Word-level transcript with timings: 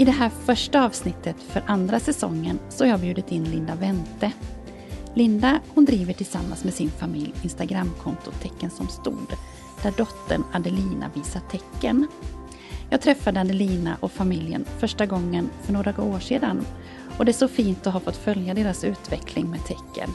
I 0.00 0.04
det 0.04 0.10
här 0.10 0.28
första 0.28 0.84
avsnittet 0.84 1.36
för 1.48 1.62
andra 1.66 2.00
säsongen 2.00 2.58
så 2.68 2.84
har 2.84 2.88
jag 2.90 3.00
bjudit 3.00 3.32
in 3.32 3.44
Linda 3.44 3.74
Wente. 3.74 4.32
Linda 5.14 5.60
hon 5.74 5.84
driver 5.84 6.12
tillsammans 6.12 6.64
med 6.64 6.74
sin 6.74 6.90
familj 6.90 7.34
Instagramkontot 7.42 8.40
Tecken 8.42 8.70
som 8.70 8.88
stod, 8.88 9.26
där 9.82 9.92
dottern 9.96 10.44
Adelina 10.52 11.10
visar 11.14 11.40
tecken. 11.40 12.06
Jag 12.90 13.00
träffade 13.00 13.40
Adelina 13.40 13.96
och 14.00 14.12
familjen 14.12 14.64
första 14.78 15.06
gången 15.06 15.50
för 15.62 15.72
några 15.72 16.02
år 16.02 16.20
sedan 16.20 16.66
och 17.18 17.24
det 17.24 17.30
är 17.30 17.32
så 17.32 17.48
fint 17.48 17.86
att 17.86 17.92
ha 17.92 18.00
fått 18.00 18.16
följa 18.16 18.54
deras 18.54 18.84
utveckling 18.84 19.50
med 19.50 19.64
tecken. 19.64 20.10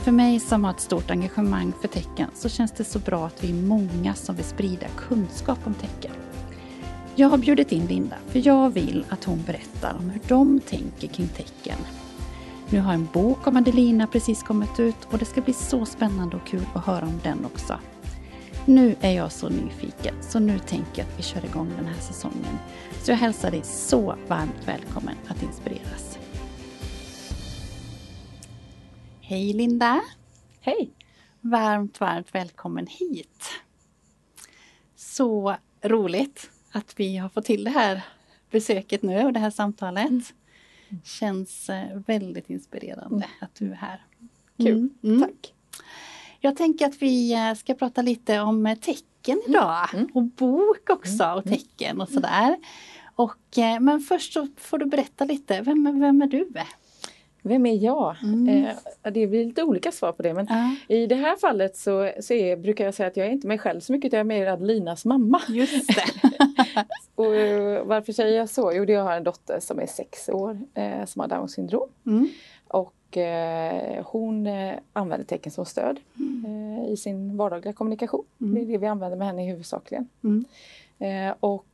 För 0.00 0.12
mig 0.12 0.40
som 0.40 0.64
har 0.64 0.70
ett 0.70 0.80
stort 0.80 1.10
engagemang 1.10 1.72
för 1.80 1.88
tecken 1.88 2.30
så 2.34 2.48
känns 2.48 2.72
det 2.72 2.84
så 2.84 2.98
bra 2.98 3.26
att 3.26 3.44
vi 3.44 3.50
är 3.50 3.62
många 3.62 4.14
som 4.14 4.36
vill 4.36 4.44
sprida 4.44 4.86
kunskap 4.96 5.58
om 5.64 5.74
tecken. 5.74 6.12
Jag 7.18 7.28
har 7.28 7.38
bjudit 7.38 7.72
in 7.72 7.86
Linda 7.86 8.16
för 8.26 8.46
jag 8.46 8.70
vill 8.70 9.04
att 9.08 9.24
hon 9.24 9.42
berättar 9.42 9.96
om 9.98 10.10
hur 10.10 10.20
de 10.28 10.60
tänker 10.60 11.08
kring 11.08 11.28
tecken. 11.28 11.78
Nu 12.70 12.80
har 12.80 12.92
en 12.92 13.08
bok 13.12 13.46
om 13.46 13.56
Adelina 13.56 14.06
precis 14.06 14.42
kommit 14.42 14.80
ut 14.80 14.96
och 15.10 15.18
det 15.18 15.24
ska 15.24 15.40
bli 15.40 15.52
så 15.52 15.86
spännande 15.86 16.36
och 16.36 16.46
kul 16.46 16.66
att 16.74 16.84
höra 16.84 17.06
om 17.06 17.20
den 17.22 17.44
också. 17.44 17.78
Nu 18.64 18.96
är 19.00 19.10
jag 19.12 19.32
så 19.32 19.48
nyfiken 19.48 20.14
så 20.22 20.38
nu 20.38 20.58
tänker 20.58 21.02
jag 21.02 21.06
att 21.08 21.18
vi 21.18 21.22
kör 21.22 21.44
igång 21.44 21.72
den 21.76 21.86
här 21.86 22.00
säsongen. 22.00 22.58
Så 23.02 23.10
jag 23.10 23.18
hälsar 23.18 23.50
dig 23.50 23.62
så 23.64 24.16
varmt 24.28 24.68
välkommen 24.68 25.14
att 25.28 25.42
inspireras. 25.42 26.18
Hej 29.20 29.52
Linda! 29.52 30.00
Hej! 30.60 30.90
Varmt, 31.40 32.00
varmt 32.00 32.34
välkommen 32.34 32.86
hit! 32.86 33.44
Så 34.96 35.56
roligt 35.82 36.50
att 36.76 37.00
vi 37.00 37.16
har 37.16 37.28
fått 37.28 37.44
till 37.44 37.64
det 37.64 37.70
här 37.70 38.02
besöket 38.50 39.02
nu 39.02 39.24
och 39.24 39.32
det 39.32 39.40
här 39.40 39.50
samtalet. 39.50 40.10
Mm. 40.10 41.02
Känns 41.04 41.70
eh, 41.70 41.98
väldigt 42.06 42.50
inspirerande 42.50 43.24
mm. 43.24 43.28
att 43.40 43.54
du 43.54 43.70
är 43.70 43.74
här. 43.74 44.04
Kul, 44.56 44.68
mm. 44.68 44.90
mm. 45.02 45.20
tack! 45.20 45.54
Jag 46.40 46.56
tänker 46.56 46.86
att 46.86 47.02
vi 47.02 47.32
eh, 47.32 47.54
ska 47.54 47.74
prata 47.74 48.02
lite 48.02 48.40
om 48.40 48.66
eh, 48.66 48.78
tecken 48.78 49.38
mm. 49.38 49.50
idag 49.50 49.94
mm. 49.94 50.08
och 50.14 50.22
bok 50.22 50.90
också 50.90 51.32
och 51.32 51.44
tecken 51.44 52.00
och 52.00 52.08
sådär. 52.08 52.56
Och, 53.14 53.58
men 53.80 54.00
först 54.00 54.32
så 54.32 54.48
får 54.56 54.78
du 54.78 54.86
berätta 54.86 55.24
lite, 55.24 55.60
vem, 55.60 56.00
vem 56.00 56.22
är 56.22 56.26
du? 56.26 56.48
Vem 57.46 57.66
är 57.66 57.74
jag? 57.74 58.16
Mm. 58.22 58.64
Eh, 58.64 58.76
det 59.02 59.26
blir 59.26 59.44
lite 59.44 59.62
olika 59.62 59.92
svar 59.92 60.12
på 60.12 60.22
det 60.22 60.34
men 60.34 60.48
uh. 60.48 60.72
i 60.88 61.06
det 61.06 61.14
här 61.14 61.36
fallet 61.36 61.76
så, 61.76 62.12
så 62.20 62.34
är, 62.34 62.56
brukar 62.56 62.84
jag 62.84 62.94
säga 62.94 63.06
att 63.06 63.16
jag 63.16 63.26
är 63.26 63.30
inte 63.30 63.46
mig 63.46 63.58
själv 63.58 63.80
så 63.80 63.92
mycket, 63.92 64.12
jag 64.12 64.20
är 64.20 64.24
mer 64.24 64.46
Adelinas 64.46 65.04
mamma. 65.04 65.40
Just 65.48 65.90
och, 67.14 67.36
eh, 67.36 67.84
varför 67.84 68.12
säger 68.12 68.38
jag 68.38 68.48
så? 68.48 68.72
Jo, 68.74 68.84
jag 68.84 69.04
har 69.04 69.12
en 69.12 69.24
dotter 69.24 69.60
som 69.60 69.80
är 69.80 69.86
sex 69.86 70.28
år 70.28 70.58
eh, 70.74 71.04
som 71.04 71.20
har 71.20 71.28
Downs 71.28 71.52
syndrom. 71.52 71.88
Mm. 72.06 72.28
Och 72.68 73.16
eh, 73.16 74.04
hon 74.06 74.48
använder 74.92 75.26
tecken 75.26 75.52
som 75.52 75.64
stöd 75.64 76.00
mm. 76.18 76.84
i 76.84 76.96
sin 76.96 77.36
vardagliga 77.36 77.72
kommunikation. 77.72 78.24
Mm. 78.40 78.54
Det 78.54 78.60
är 78.60 78.66
det 78.66 78.78
vi 78.78 78.86
använder 78.86 79.18
med 79.18 79.26
henne 79.26 79.42
huvudsakligen. 79.42 80.08
Mm. 80.24 80.44
och 81.40 81.66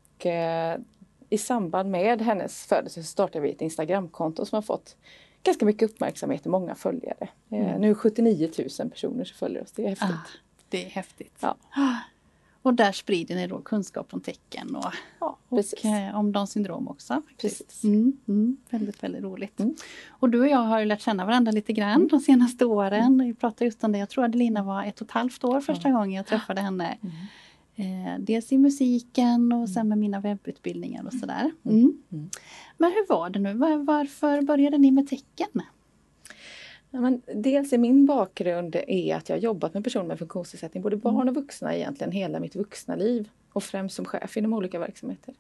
i 1.29 1.39
samband 1.39 1.91
med 1.91 2.23
hennes 2.23 2.67
födelse 2.67 3.03
så 3.03 3.07
startade 3.07 3.41
vi 3.41 3.51
ett 3.51 3.61
Instagramkonto 3.61 4.45
som 4.45 4.57
har 4.57 4.63
fått 4.63 4.97
ganska 5.43 5.65
mycket 5.65 5.91
uppmärksamhet 5.91 6.47
och 6.47 6.51
många 6.51 6.75
följare. 6.75 7.29
Eh, 7.51 7.59
mm. 7.59 7.81
Nu 7.81 7.91
är 7.91 7.95
79 7.95 8.51
000 8.79 8.91
personer 8.91 9.25
som 9.25 9.37
följer 9.37 9.63
oss, 9.63 9.73
det 9.73 9.85
är 9.85 9.89
häftigt. 9.89 10.11
Ah, 10.11 10.29
det 10.69 10.85
är 10.85 10.89
häftigt. 10.89 11.37
Ja. 11.41 11.57
Och 12.63 12.75
där 12.75 12.93
sprider 12.93 13.35
ni 13.35 13.47
då 13.47 13.59
kunskap 13.59 14.15
om 14.15 14.21
tecken 14.21 14.77
och, 14.77 14.93
ja, 15.19 15.39
och 15.49 15.85
eh, 15.85 16.19
om 16.19 16.33
Downs 16.33 16.51
syndrom 16.51 16.89
också. 16.89 17.23
Precis. 17.41 17.85
Mm, 17.85 18.17
mm, 18.29 18.57
väldigt, 18.71 19.03
väldigt 19.03 19.23
roligt. 19.23 19.61
Mm. 19.61 19.75
Och 20.09 20.31
du 20.31 20.41
och 20.41 20.49
jag 20.49 20.59
har 20.59 20.81
ju 20.81 20.85
lärt 20.85 21.01
känna 21.01 21.25
varandra 21.27 21.53
lite 21.53 21.73
grann 21.73 21.95
mm. 21.95 22.09
de 22.09 22.21
senaste 22.21 22.65
åren. 22.65 23.05
Mm. 23.05 23.27
Vi 23.27 23.35
pratade 23.35 23.65
just 23.65 23.85
om 23.85 23.93
det, 23.93 23.99
jag 23.99 24.09
tror 24.09 24.25
Adelina 24.25 24.63
var 24.63 24.85
ett 24.85 25.01
och 25.01 25.07
ett 25.07 25.11
halvt 25.11 25.45
år 25.45 25.61
första 25.61 25.91
gången 25.91 26.13
jag 26.13 26.27
träffade 26.27 26.61
henne. 26.61 26.99
Mm. 27.77 28.07
Eh, 28.07 28.19
dels 28.19 28.53
i 28.53 28.59
musiken 28.59 29.53
och 29.53 29.69
sen 29.69 29.89
med 29.89 29.99
mina 29.99 30.21
webbutbildningar 30.21 31.07
och 31.07 31.13
sådär. 31.13 31.51
Mm. 31.65 32.03
Mm. 32.13 32.31
Men 32.79 32.93
hur 32.93 33.09
var 33.09 33.31
det 33.31 33.39
nu? 33.39 33.55
Var, 33.55 33.77
varför 33.77 34.43
började 34.43 34.79
ni 34.79 34.91
med 34.91 35.09
tecken? 35.09 35.63
Ja, 36.91 37.01
men 37.01 37.23
dels 37.35 37.73
är 37.73 37.79
min 37.79 38.07
bakgrund 38.07 38.77
är 38.89 39.17
att 39.17 39.29
jag 39.29 39.39
jobbat 39.39 39.75
med 39.75 39.85
personer 39.85 40.05
med 40.05 40.19
funktionsnedsättning, 40.19 40.83
både 40.83 40.97
barn 40.97 41.29
och 41.29 41.35
vuxna 41.35 41.77
egentligen 41.77 42.13
hela 42.13 42.41
mitt 42.41 42.57
vuxna 42.57 42.97
liv 42.97 43.29
och 43.53 43.63
främst 43.63 43.97
som 43.97 44.05
chef 44.05 44.37
inom 44.37 44.53
olika 44.53 44.79
verksamheter. 44.79 45.35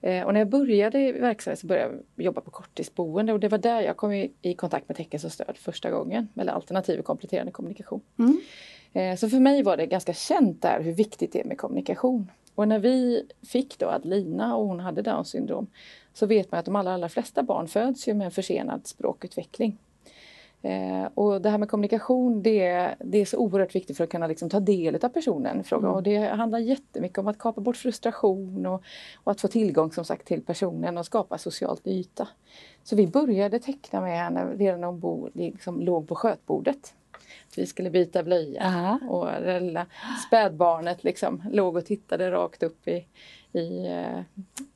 Eh, 0.00 0.24
och 0.24 0.32
när 0.32 0.40
jag 0.40 0.48
började 0.48 1.00
i 1.00 1.12
verksamhet 1.12 1.58
så 1.58 1.66
började 1.66 1.94
jag 2.16 2.24
jobba 2.24 2.40
på 2.40 2.50
korttidsboende 2.50 3.32
och 3.32 3.40
det 3.40 3.48
var 3.48 3.58
där 3.58 3.80
jag 3.80 3.96
kom 3.96 4.12
i, 4.12 4.32
i 4.42 4.54
kontakt 4.54 4.88
med 4.88 4.96
tecken 4.96 5.20
som 5.20 5.30
stöd 5.30 5.56
första 5.58 5.90
gången, 5.90 6.28
eller 6.36 6.52
alternativ 6.52 6.98
och 6.98 7.04
kompletterande 7.04 7.52
kommunikation. 7.52 8.00
Mm. 8.18 8.40
Eh, 8.94 9.16
så 9.16 9.28
för 9.28 9.40
mig 9.40 9.62
var 9.62 9.76
det 9.76 9.86
ganska 9.86 10.12
känt 10.12 10.62
där 10.62 10.80
hur 10.80 10.92
viktigt 10.92 11.32
det 11.32 11.40
är 11.40 11.44
med 11.44 11.58
kommunikation. 11.58 12.30
Och 12.54 12.68
när 12.68 12.78
vi 12.78 13.26
fick 13.42 13.78
då 13.78 13.90
Adelina 13.90 14.56
och 14.56 14.66
hon 14.66 14.80
hade 14.80 15.02
Downs 15.02 15.28
syndrom 15.28 15.66
så 16.12 16.26
vet 16.26 16.52
man 16.52 16.58
att 16.58 16.64
de 16.64 16.76
allra, 16.76 16.94
allra 16.94 17.08
flesta 17.08 17.42
barn 17.42 17.68
föds 17.68 18.08
ju 18.08 18.14
med 18.14 18.24
en 18.24 18.30
försenad 18.30 18.86
språkutveckling. 18.86 19.78
Eh, 20.62 21.08
och 21.14 21.42
det 21.42 21.50
här 21.50 21.58
med 21.58 21.68
kommunikation 21.68 22.42
det, 22.42 22.94
det 22.98 23.18
är 23.18 23.24
så 23.24 23.38
oerhört 23.38 23.74
viktigt 23.74 23.96
för 23.96 24.04
att 24.04 24.10
kunna 24.10 24.26
liksom 24.26 24.50
ta 24.50 24.60
del 24.60 24.98
av 25.02 25.08
personen 25.08 25.64
fråga. 25.64 25.86
Mm. 25.86 25.96
Och 25.96 26.02
det 26.02 26.18
handlar 26.18 26.58
jättemycket 26.58 27.18
om 27.18 27.28
att 27.28 27.38
kapa 27.38 27.60
bort 27.60 27.76
frustration 27.76 28.66
och, 28.66 28.82
och, 29.24 29.32
att 29.32 29.40
få 29.40 29.48
tillgång 29.48 29.92
som 29.92 30.04
sagt 30.04 30.26
till 30.26 30.42
personen 30.42 30.98
och 30.98 31.06
skapa 31.06 31.38
socialt 31.38 31.86
yta. 31.86 32.28
Så 32.82 32.96
vi 32.96 33.06
började 33.06 33.58
teckna 33.58 34.00
med 34.00 34.18
henne 34.18 34.44
redan 34.44 34.80
när 34.80 34.86
hon 34.86 35.00
bo, 35.00 35.28
liksom, 35.32 35.80
låg 35.80 36.08
på 36.08 36.14
skötbordet 36.14 36.94
vi 37.56 37.66
skulle 37.66 37.90
byta 37.90 38.22
blöja. 38.22 38.62
Aha. 38.62 38.98
Och 39.08 39.26
det 39.26 39.60
lilla 39.60 39.86
spädbarnet 40.26 41.04
liksom 41.04 41.42
låg 41.50 41.76
och 41.76 41.86
tittade 41.86 42.30
rakt 42.30 42.62
upp 42.62 42.88
i, 42.88 43.06
i, 43.52 43.86
eh, 43.86 44.20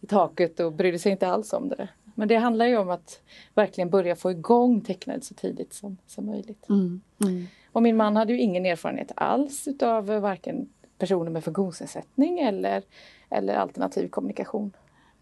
i 0.00 0.06
taket 0.06 0.61
och 0.61 0.73
brydde 0.73 0.99
sig 0.99 1.12
inte 1.12 1.29
alls 1.29 1.53
om 1.53 1.69
det. 1.69 1.89
Men 2.15 2.29
det 2.29 2.37
handlar 2.37 2.67
ju 2.67 2.77
om 2.77 2.91
att 2.91 3.21
verkligen 3.55 3.91
börja 3.91 4.17
få 4.17 4.31
igång 4.31 4.81
tecknandet 4.81 5.25
så 5.25 5.35
tidigt 5.35 5.75
som, 5.75 5.97
som 6.06 6.27
möjligt. 6.27 6.69
Mm. 6.69 7.00
Mm. 7.25 7.47
Och 7.73 7.83
min 7.83 7.97
man 7.97 8.17
hade 8.17 8.33
ju 8.33 8.41
ingen 8.41 8.67
erfarenhet 8.67 9.12
alls 9.17 9.69
utav 9.69 10.06
varken 10.06 10.69
personer 10.99 11.31
med 11.31 11.44
funktionsnedsättning 11.44 12.39
eller, 12.39 12.83
eller 13.31 13.55
alternativ 13.55 14.09
kommunikation. 14.09 14.73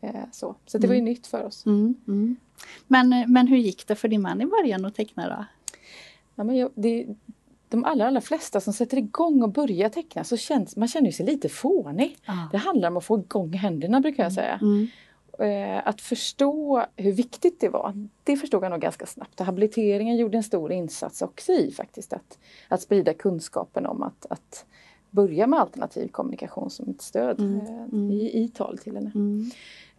Eh, 0.00 0.24
så 0.32 0.54
så 0.66 0.78
det 0.78 0.86
var 0.86 0.94
ju 0.94 1.00
mm. 1.00 1.12
nytt 1.12 1.26
för 1.26 1.44
oss. 1.44 1.66
Mm. 1.66 1.94
Mm. 2.08 2.36
Men, 2.86 3.24
men 3.32 3.48
hur 3.48 3.56
gick 3.56 3.86
det 3.86 3.94
för 3.94 4.08
din 4.08 4.22
man 4.22 4.40
i 4.40 4.46
början 4.46 4.84
att 4.84 4.94
teckna 4.94 5.28
då? 5.28 5.44
Ja, 6.36 6.44
men 6.44 6.56
jag, 6.56 6.70
det, 6.74 7.06
de 7.68 7.84
allra, 7.84 8.06
allra 8.06 8.20
flesta 8.20 8.60
som 8.60 8.72
sätter 8.72 8.96
igång 8.96 9.42
och 9.42 9.52
börjar 9.52 9.88
teckna 9.88 10.24
så 10.24 10.36
känns 10.36 10.76
man 10.76 10.88
känner 10.88 11.10
sig 11.10 11.26
lite 11.26 11.48
fånig. 11.48 12.16
Ah. 12.26 12.48
Det 12.52 12.58
handlar 12.58 12.88
om 12.88 12.96
att 12.96 13.04
få 13.04 13.18
igång 13.18 13.52
händerna 13.52 14.00
brukar 14.00 14.22
jag 14.22 14.32
säga. 14.32 14.60
Mm. 14.62 14.88
Eh, 15.38 15.88
att 15.88 16.00
förstå 16.00 16.86
hur 16.96 17.12
viktigt 17.12 17.60
det 17.60 17.68
var, 17.68 18.08
det 18.24 18.36
förstod 18.36 18.64
jag 18.64 18.70
nog 18.70 18.80
ganska 18.80 19.06
snabbt. 19.06 19.40
habiliteringen 19.40 20.16
gjorde 20.16 20.36
en 20.36 20.42
stor 20.42 20.72
insats 20.72 21.22
också 21.22 21.52
i 21.52 21.72
faktiskt 21.72 22.12
att, 22.12 22.38
att 22.68 22.82
sprida 22.82 23.14
kunskapen 23.14 23.86
om 23.86 24.02
att, 24.02 24.26
att 24.30 24.64
börja 25.16 25.46
med 25.46 25.60
alternativ 25.60 26.08
kommunikation 26.08 26.70
som 26.70 26.88
ett 26.88 27.02
stöd 27.02 27.40
Mm, 27.40 27.60
eh, 27.60 27.82
mm. 27.92 28.10
I, 28.10 28.42
i 28.44 28.48
tal 28.48 28.78
till 28.78 28.94
henne. 28.96 29.10
Mm. 29.14 29.50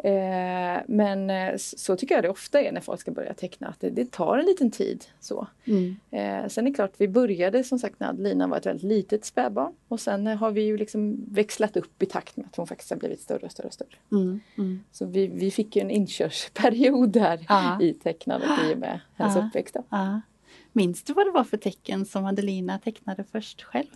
Eh, 0.03 0.81
men 0.87 1.29
eh, 1.29 1.55
så 1.57 1.95
tycker 1.95 2.15
jag 2.15 2.23
det 2.23 2.29
ofta 2.29 2.61
är 2.61 2.71
när 2.71 2.81
folk 2.81 2.99
ska 3.01 3.11
börja 3.11 3.33
teckna, 3.33 3.67
att 3.67 3.79
det, 3.79 3.89
det 3.89 4.11
tar 4.11 4.37
en 4.37 4.45
liten 4.45 4.71
tid. 4.71 5.05
Så. 5.19 5.47
Mm. 5.65 5.95
Eh, 6.11 6.47
sen 6.49 6.67
är 6.67 6.71
det 6.71 6.75
klart, 6.75 6.93
vi 6.97 7.07
började 7.07 7.63
som 7.63 7.79
sagt 7.79 7.99
när 7.99 8.09
Adelina 8.09 8.47
var 8.47 8.57
ett 8.57 8.65
väldigt 8.65 8.83
litet 8.83 9.25
spädbarn 9.25 9.73
och 9.87 9.99
sen 9.99 10.27
eh, 10.27 10.37
har 10.37 10.51
vi 10.51 10.61
ju 10.61 10.77
liksom 10.77 11.25
växlat 11.31 11.77
upp 11.77 12.03
i 12.03 12.05
takt 12.05 12.37
med 12.37 12.45
att 12.45 12.55
hon 12.55 12.67
faktiskt 12.67 12.89
har 12.89 12.97
blivit 12.97 13.21
större 13.21 13.45
och 13.45 13.51
större 13.51 13.67
och 13.67 13.73
större. 13.73 13.95
Mm. 14.11 14.39
Mm. 14.57 14.79
Så 14.91 15.05
vi, 15.05 15.27
vi 15.27 15.51
fick 15.51 15.75
ju 15.75 15.81
en 15.81 15.91
inkörsperiod 15.91 17.09
där 17.09 17.45
Ja. 17.49 17.81
i 17.81 17.93
tecknandet 17.93 18.49
i 18.69 18.73
och 18.73 18.77
med 18.79 18.99
hennes 19.15 19.35
Ja. 19.35 19.47
uppväxt. 19.47 19.73
Då. 19.73 19.83
Ja. 19.89 20.21
Minns 20.77 21.03
du 21.03 21.13
vad 21.13 21.25
det 21.25 21.31
var 21.31 21.43
för 21.43 21.57
tecken 21.57 22.05
som 22.05 22.25
Adelina 22.25 22.79
tecknade 22.79 23.23
först 23.23 23.61
själv? 23.63 23.87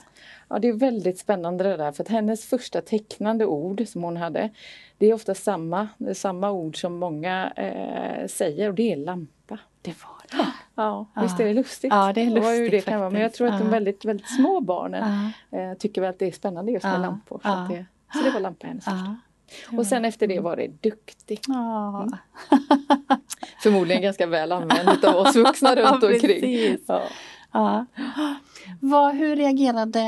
Ja, 0.48 0.60
det 0.60 0.68
är 0.68 0.74
väldigt 0.74 1.20
spännande 1.20 1.64
det 1.64 1.78
där 1.78 1.92
för 1.92 2.04
att 2.04 2.10
hennes 2.10 2.46
första 2.46 2.82
tecknande 2.82 3.46
ord 3.46 3.88
som 3.88 4.04
hon 4.04 4.18
hade 4.18 4.50
det 4.98 5.06
är 5.06 5.14
ofta 5.14 5.36
samma, 5.36 5.88
samma 6.14 6.52
ord 6.52 6.82
som 6.82 7.00
många 7.00 7.52
eh, 7.56 8.28
säger 8.28 8.70
och 8.70 8.76
det 8.76 8.92
är 8.94 8.98
lampa. 8.98 9.60
Det 9.82 9.90
var 10.04 10.38
det. 10.44 10.52
Ja, 10.76 11.06
Ja. 11.16 11.22
visst 11.22 11.40
är 11.40 11.46
det 11.46 11.54
lustigt? 11.54 11.94
Ja, 11.94 12.14
det 12.14 12.22
är 12.22 12.26
hur 12.26 12.36
lustigt 12.36 12.72
det 12.72 12.82
kan 12.82 13.00
vara. 13.00 13.10
Men 13.10 13.22
jag 13.22 13.34
tror 13.34 13.48
att 13.48 13.60
de 13.60 13.70
väldigt, 13.70 14.06
väldigt 14.06 14.30
små 14.30 14.62
barnen 14.62 15.32
Ja. 15.50 15.58
eh, 15.60 15.74
tycker 15.78 16.02
väl 16.02 16.10
att 16.10 16.20
det 16.20 16.28
är 16.28 16.32
spännande 16.32 16.72
just 16.72 16.84
med 16.86 16.94
Ja. 16.94 16.98
lampor. 16.98 17.40
Så, 17.44 17.74
det, 17.74 17.86
så 18.14 18.24
det 18.24 18.32
var 18.32 18.40
lampa 18.40 18.68
hennes 18.68 18.86
första. 18.86 19.16
Ja. 19.72 19.78
Och 19.78 19.86
sen 19.88 20.06
efter 20.06 20.28
det 20.28 20.40
var 20.40 20.56
det 20.56 20.68
duktig. 20.68 21.40
Ja. 21.48 22.08
Förmodligen 23.64 24.02
ganska 24.02 24.28
väl 24.28 24.52
använd 24.52 25.06
av 25.06 25.16
oss 25.16 25.36
vuxna 25.36 25.76
runt 25.76 26.04
omkring. 26.04 26.78
Ja. 26.88 27.02
Ja. 27.54 27.86
Vad, 28.80 29.16
hur 29.16 29.36
reagerade 29.36 30.02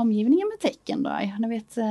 omgivningen 0.00 0.48
med 0.48 0.60
tecken 0.60 1.02
då? 1.02 1.10
Jag 1.40 1.48
vet, 1.48 1.76
eh, 1.78 1.84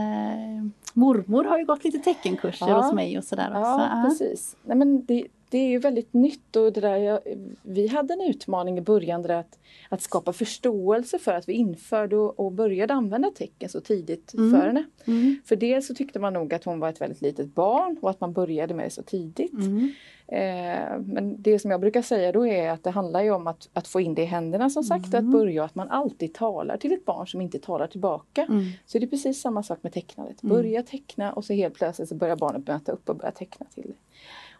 mormor 0.94 1.44
har 1.44 1.58
ju 1.60 1.66
gått 1.66 1.84
lite 1.84 1.98
teckenkurser 2.00 2.68
Ja. 2.68 2.82
hos 2.82 2.94
mig 2.94 3.18
och 3.18 3.24
sådär 3.24 3.50
också. 3.50 3.62
Ja, 3.62 4.04
precis. 4.10 4.56
Nej, 4.64 4.78
men 4.78 5.06
det, 5.06 5.28
det 5.50 5.58
är 5.58 5.68
ju 5.68 5.80
väldigt 5.80 6.14
nytt 6.14 6.56
och 6.56 6.74
det 6.74 6.82
där, 6.82 6.98
jag, 6.98 7.20
vi 7.62 7.88
hade 7.88 8.14
en 8.14 8.22
utmaning 8.22 8.78
i 8.78 8.82
början 8.82 9.22
där 9.22 9.30
att, 9.30 9.60
att 9.90 10.02
skapa 10.02 10.34
förståelse 10.34 11.20
för 11.20 11.34
att 11.34 11.50
vi 11.50 11.54
införde 11.54 12.16
och, 12.18 12.40
och 12.40 12.52
började 12.52 12.94
använda 12.94 13.32
tecken 13.32 13.70
så 13.70 13.82
tidigt 13.82 14.34
Mm. 14.34 14.52
för 14.52 14.68
henne. 14.68 14.86
Mm. 15.06 15.36
För 15.46 15.56
dels 15.56 15.88
så 15.88 15.96
tyckte 15.96 16.20
man 16.20 16.34
nog 16.34 16.54
att 16.54 16.64
hon 16.64 16.80
var 16.80 16.90
ett 16.90 17.02
väldigt 17.02 17.22
litet 17.22 17.56
barn 17.56 17.98
och 18.02 18.10
att 18.10 18.22
man 18.22 18.34
började 18.34 18.74
med 18.74 18.86
det 18.86 18.90
så 18.90 19.04
tidigt. 19.04 19.54
Mm. 19.54 19.92
Eh, 20.28 21.00
men 21.06 21.42
det 21.42 21.60
som 21.60 21.72
jag 21.72 21.80
brukar 21.80 22.02
säga 22.02 22.32
då 22.32 22.48
är 22.48 22.70
att 22.72 22.84
det 22.84 22.90
handlar 22.92 23.22
ju 23.22 23.32
om 23.32 23.48
att, 23.48 23.70
att 23.74 23.88
få 23.88 24.02
in 24.02 24.16
det 24.16 24.22
i 24.22 24.26
händerna 24.26 24.70
som 24.70 24.84
sagt, 24.84 25.14
Mm. 25.14 25.26
att 25.26 25.32
börja 25.32 25.62
och 25.62 25.66
att 25.66 25.76
man 25.76 25.90
alltid 25.90 26.34
talar 26.34 26.78
till 26.78 26.92
ett 26.92 27.06
barn 27.06 27.28
som 27.28 27.42
inte 27.42 27.60
talar 27.60 27.88
tillbaka. 27.88 28.46
Mm. 28.50 28.66
Så 28.86 29.00
det 29.00 29.06
är 29.06 29.10
precis 29.10 29.42
samma 29.42 29.64
sak 29.64 29.80
med 29.82 29.94
tecknandet. 29.94 30.44
Mm. 30.44 30.56
Börja 30.56 30.84
teckna 30.84 31.34
och 31.34 31.46
så 31.46 31.54
helt 31.54 31.74
plötsligt 31.76 32.10
så 32.10 32.16
börjar 32.16 32.36
barnet 32.36 32.68
möta 32.68 32.92
upp 32.92 33.10
och 33.10 33.16
börja 33.16 33.32
teckna 33.32 33.66
till 33.76 33.84
det. 33.88 33.94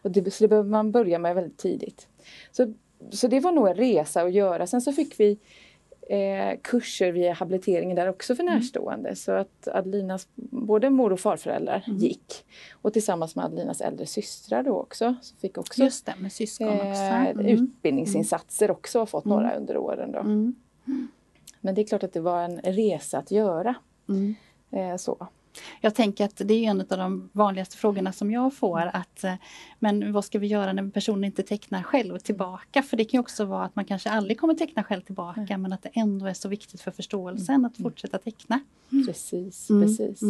Och 0.02 0.10
det, 0.10 0.30
så 0.30 0.44
det 0.44 0.48
behöver 0.48 0.70
man 0.70 0.92
börja 0.92 1.18
med 1.18 1.34
väldigt 1.34 1.58
tidigt. 1.58 2.08
Så, 2.52 2.72
så 3.10 3.28
det 3.28 3.40
var 3.40 3.52
nog 3.52 3.68
en 3.68 3.74
resa 3.74 4.22
att 4.22 4.32
göra. 4.32 4.66
Sen 4.66 4.80
så 4.80 4.92
fick 4.92 5.20
vi 5.20 5.38
eh, 6.10 6.58
kurser 6.62 7.12
via 7.12 7.32
habiliteringen 7.32 7.96
där 7.96 8.08
också 8.08 8.34
för 8.34 8.42
Mm. 8.42 8.54
närstående. 8.54 9.16
Så 9.16 9.32
att 9.32 9.68
Adelinas 9.68 10.28
både 10.50 10.90
mor 10.90 11.12
och 11.12 11.20
farföräldrar 11.20 11.84
Mm. 11.86 11.98
gick. 11.98 12.44
Och 12.72 12.92
tillsammans 12.92 13.36
med 13.36 13.44
Adelinas 13.44 13.80
äldre 13.80 14.06
systrar 14.06 14.62
då 14.62 14.74
också. 14.80 15.14
Så 15.22 15.36
fick 15.36 15.58
också 15.58 15.82
Just 15.82 16.06
det, 16.06 16.14
med 16.18 16.32
syskon 16.32 16.68
också. 16.68 16.82
eh, 16.84 17.26
Mm. 17.28 17.46
utbildningsinsatser 17.46 18.70
också. 18.70 18.98
Har 18.98 19.06
fått 19.06 19.24
Mm. 19.24 19.36
några 19.38 19.54
under 19.56 19.76
åren 19.76 20.12
då. 20.12 20.18
Mm. 20.18 20.54
Men 21.60 21.74
det 21.74 21.80
är 21.82 21.86
klart 21.86 22.02
att 22.02 22.12
det 22.12 22.20
var 22.20 22.42
en 22.42 22.60
resa 22.60 23.18
att 23.18 23.30
göra. 23.30 23.74
Eh, 24.70 24.96
så. 24.96 25.26
Jag 25.80 25.94
tänker 25.94 26.24
att 26.24 26.36
det 26.44 26.54
är 26.54 26.70
en 26.70 26.80
av 26.80 26.86
de 26.86 27.30
vanligaste 27.32 27.76
frågorna 27.76 28.12
som 28.12 28.30
jag 28.30 28.54
får. 28.54 28.90
Att, 28.92 29.24
eh, 29.24 29.34
men 29.78 30.12
vad 30.12 30.24
ska 30.24 30.38
vi 30.38 30.46
göra 30.46 30.72
när 30.72 30.90
personen 30.90 31.24
inte 31.24 31.42
tecknar 31.42 31.82
själv 31.82 32.18
tillbaka? 32.18 32.82
För 32.82 32.96
det 32.96 33.04
kan 33.04 33.18
ju 33.18 33.20
också 33.20 33.44
vara 33.44 33.64
att 33.64 33.76
man 33.76 33.84
kanske 33.84 34.10
aldrig 34.10 34.38
kommer 34.40 34.54
teckna 34.54 34.84
själv 34.84 35.00
tillbaka 35.02 35.40
Mm. 35.40 35.62
men 35.62 35.72
att 35.72 35.82
det 35.82 35.90
ändå 35.92 36.26
är 36.26 36.34
så 36.34 36.48
viktigt 36.48 36.80
för 36.80 36.90
förståelsen 36.90 37.64
att 37.64 37.76
fortsätta 37.76 38.18
teckna. 38.18 38.60
Precis, 39.06 39.70
Mm. 39.70 39.82
precis. 39.82 40.22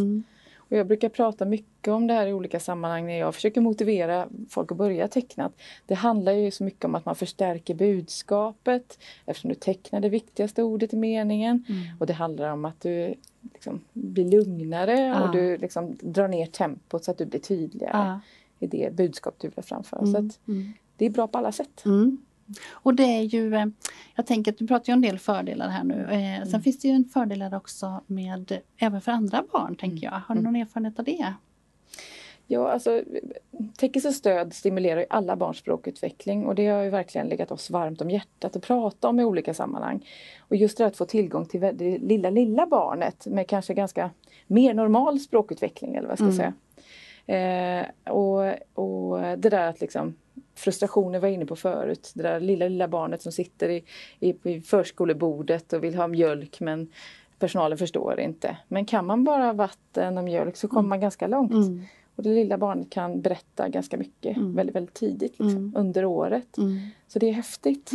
Och 0.68 0.76
jag 0.76 0.86
brukar 0.86 1.08
prata 1.08 1.44
mycket 1.44 1.88
om 1.92 2.06
det 2.06 2.14
här 2.14 2.26
i 2.26 2.32
olika 2.32 2.60
sammanhang 2.60 3.06
när 3.06 3.18
jag 3.18 3.34
försöker 3.34 3.60
motivera 3.60 4.28
folk 4.48 4.72
att 4.72 4.78
börja 4.78 5.08
teckna. 5.08 5.50
Det 5.86 5.94
handlar 5.94 6.32
ju 6.32 6.50
så 6.50 6.64
mycket 6.64 6.84
om 6.84 6.94
att 6.94 7.04
man 7.04 7.14
förstärker 7.16 7.74
budskapet 7.74 8.98
eftersom 9.26 9.48
du 9.48 9.54
tecknar 9.54 10.00
det 10.00 10.08
viktigaste 10.08 10.62
ordet 10.62 10.92
i 10.92 10.96
meningen. 10.96 11.64
Mm. 11.68 11.80
Och 11.98 12.06
det 12.06 12.12
handlar 12.12 12.52
om 12.52 12.64
att 12.64 12.80
du 12.80 13.14
liksom 13.52 13.80
blir 13.92 14.24
lugnare 14.30 14.98
Ja. 15.00 15.22
och 15.26 15.32
du 15.32 15.56
liksom 15.56 15.96
drar 16.00 16.28
ner 16.28 16.46
tempot 16.46 17.04
så 17.04 17.10
att 17.10 17.18
du 17.18 17.26
blir 17.26 17.40
tydligare 17.40 17.92
Ja. 17.98 18.20
i 18.58 18.66
det 18.66 18.94
budskap 18.96 19.34
du 19.38 19.48
vill 19.56 19.64
framföra. 19.64 20.00
Så 20.00 20.16
Mm. 20.16 20.26
att 20.26 20.48
Mm. 20.48 20.72
det 20.96 21.06
är 21.06 21.10
bra 21.10 21.26
på 21.26 21.38
alla 21.38 21.52
sätt. 21.52 21.82
Mm. 21.84 22.18
Och 22.70 22.94
det 22.94 23.02
är 23.02 23.22
ju, 23.22 23.54
eh, 23.54 23.66
jag 24.14 24.26
tänker 24.26 24.52
att 24.52 24.58
du 24.58 24.66
pratar 24.66 24.86
ju 24.88 24.92
om 24.92 24.98
en 25.04 25.10
del 25.10 25.18
fördelar 25.18 25.68
här 25.68 25.84
nu. 25.84 25.94
Eh, 26.02 26.42
Sen 26.42 26.48
Mm. 26.48 26.62
finns 26.62 26.78
det 26.78 26.88
ju 26.88 26.94
en 26.94 27.04
fördelar 27.04 27.56
också 27.56 28.00
med, 28.06 28.58
även 28.78 29.00
för 29.00 29.12
andra 29.12 29.44
barn 29.52 29.76
tänker 29.76 30.04
jag. 30.04 30.12
Har 30.12 30.34
du 30.34 30.40
Mm. 30.40 30.52
någon 30.52 30.62
erfarenhet 30.62 30.98
av 30.98 31.04
det? 31.04 31.32
Ja, 32.50 32.70
alltså 32.72 33.02
Teckens 33.78 34.04
och 34.04 34.14
stöd 34.14 34.54
stimulerar 34.54 35.00
ju 35.00 35.06
alla 35.10 35.36
barns 35.36 35.56
språkutveckling 35.58 36.46
och 36.46 36.54
det 36.54 36.66
har 36.66 36.82
ju 36.82 36.90
verkligen 36.90 37.26
legat 37.28 37.50
oss 37.52 37.70
varmt 37.70 38.00
om 38.00 38.10
hjärtat 38.10 38.56
att 38.56 38.62
prata 38.62 39.08
om 39.08 39.20
i 39.20 39.24
olika 39.24 39.54
sammanhang. 39.54 40.06
Och 40.40 40.56
just 40.56 40.78
det 40.78 40.86
att 40.86 40.96
få 40.96 41.04
tillgång 41.04 41.46
till 41.46 41.60
det 41.60 41.98
lilla, 41.98 42.30
lilla 42.30 42.66
barnet 42.66 43.26
med 43.26 43.46
kanske 43.46 43.74
ganska 43.74 44.10
mer 44.46 44.74
normal 44.74 45.20
språkutveckling 45.20 45.94
eller 45.94 46.08
vad 46.08 46.20
jag 46.20 46.32
ska 46.32 46.42
Mm. 46.42 46.52
säga. 47.26 47.82
Eh, 48.06 48.12
och, 48.12 48.54
och 48.74 49.18
det 49.38 49.48
där 49.50 49.68
att 49.68 49.80
liksom 49.80 50.14
frustrationer 50.58 51.18
var 51.18 51.28
inne 51.28 51.46
på 51.46 51.56
förut. 51.56 52.10
Det 52.14 52.22
där 52.22 52.40
lilla, 52.40 52.68
lilla 52.68 52.88
barnet 52.88 53.22
som 53.22 53.32
sitter 53.32 53.68
i, 53.68 53.84
i, 54.20 54.34
vid 54.42 54.66
förskolebordet 54.66 55.72
och 55.72 55.84
vill 55.84 55.94
ha 55.94 56.06
mjölk 56.06 56.60
men 56.60 56.88
personalen 57.38 57.78
förstår 57.78 58.20
inte. 58.20 58.56
Men 58.68 58.84
kan 58.84 59.06
man 59.06 59.24
bara 59.24 59.52
vatten 59.52 60.18
och 60.18 60.24
mjölk 60.24 60.56
så 60.56 60.68
kommer 60.68 60.80
Mm. 60.80 60.88
man 60.88 61.00
ganska 61.00 61.26
långt. 61.26 61.52
Mm. 61.52 61.82
Och 62.16 62.22
det 62.22 62.34
lilla 62.34 62.58
barnet 62.58 62.90
kan 62.90 63.20
berätta 63.20 63.68
ganska 63.68 63.96
mycket 63.96 64.36
Mm. 64.36 64.54
väldigt, 64.54 64.76
väldigt 64.76 64.94
tidigt 64.94 65.30
liksom, 65.38 65.48
Mm. 65.56 65.72
under 65.76 66.04
året. 66.04 66.58
Mm. 66.58 66.78
Så 67.08 67.18
det 67.18 67.28
är 67.28 67.32
häftigt. 67.32 67.90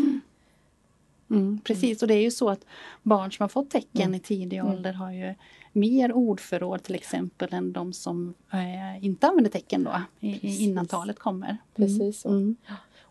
Mm, 1.36 1.60
precis, 1.64 2.02
och 2.02 2.08
det 2.08 2.14
är 2.14 2.22
ju 2.22 2.32
så 2.32 2.50
att 2.50 2.66
barn 3.04 3.32
som 3.32 3.44
har 3.44 3.50
fått 3.50 3.70
tecken 3.70 4.02
Mm. 4.02 4.16
i 4.16 4.20
tidig 4.20 4.58
Mm. 4.58 4.72
ålder 4.72 4.94
har 4.94 5.12
ju 5.12 5.34
mer 5.72 6.14
ordförråd 6.14 6.84
till 6.84 6.96
exempel 6.96 7.54
än 7.54 7.74
de 7.74 7.94
som 7.94 8.34
eh, 8.54 9.06
inte 9.06 9.28
använder 9.28 9.52
tecken 9.52 9.84
då 9.84 9.92
i, 10.20 10.63
innan 10.63 10.86
talet 10.86 11.20
kommer. 11.20 11.58
Precis 11.75 12.22
så. 12.22 12.30
Mm. 12.30 12.56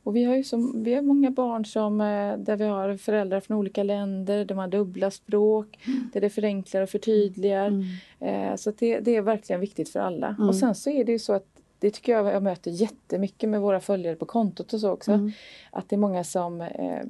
Och 0.04 0.16
vi 0.16 0.24
har 0.24 0.34
ju 0.34 0.44
som, 0.44 0.84
vi 0.84 0.94
har 0.94 1.02
många 1.02 1.30
barn 1.30 1.64
som, 1.64 2.00
eh, 2.00 2.36
där 2.38 2.56
vi 2.56 2.64
har 2.64 2.96
föräldrar 2.96 3.40
från 3.40 3.56
olika 3.56 3.82
länder, 3.82 4.44
de 4.44 4.58
har 4.58 4.68
dubbla 4.68 5.10
språk, 5.10 5.78
där 6.12 6.20
det 6.20 6.30
förenklar 6.30 6.82
och 6.82 6.88
förtydligar. 6.88 7.66
Mm. 7.66 8.50
Eh, 8.50 8.56
så 8.56 8.72
det, 8.78 9.00
det 9.00 9.16
är 9.16 9.22
verkligen 9.22 9.60
viktigt 9.60 9.88
för 9.88 10.00
alla. 10.00 10.28
Mm. 10.28 10.48
Och 10.48 10.54
sen 10.54 10.74
så 10.74 10.90
är 10.90 11.04
det 11.04 11.12
ju 11.12 11.18
så 11.18 11.32
att 11.32 11.46
det 11.78 11.90
tycker 11.90 12.12
jag 12.12 12.26
jag 12.26 12.42
möter 12.42 12.70
jättemycket 12.70 13.48
med 13.48 13.60
våra 13.60 13.80
följare 13.80 14.16
på 14.16 14.24
kontot 14.24 14.72
och 14.72 14.80
så 14.80 14.90
också. 14.90 15.12
Mm. 15.12 15.32
Att 15.70 15.88
det 15.88 15.96
är 15.96 15.98
många 15.98 16.24
som 16.24 16.60
eh, 16.60 17.02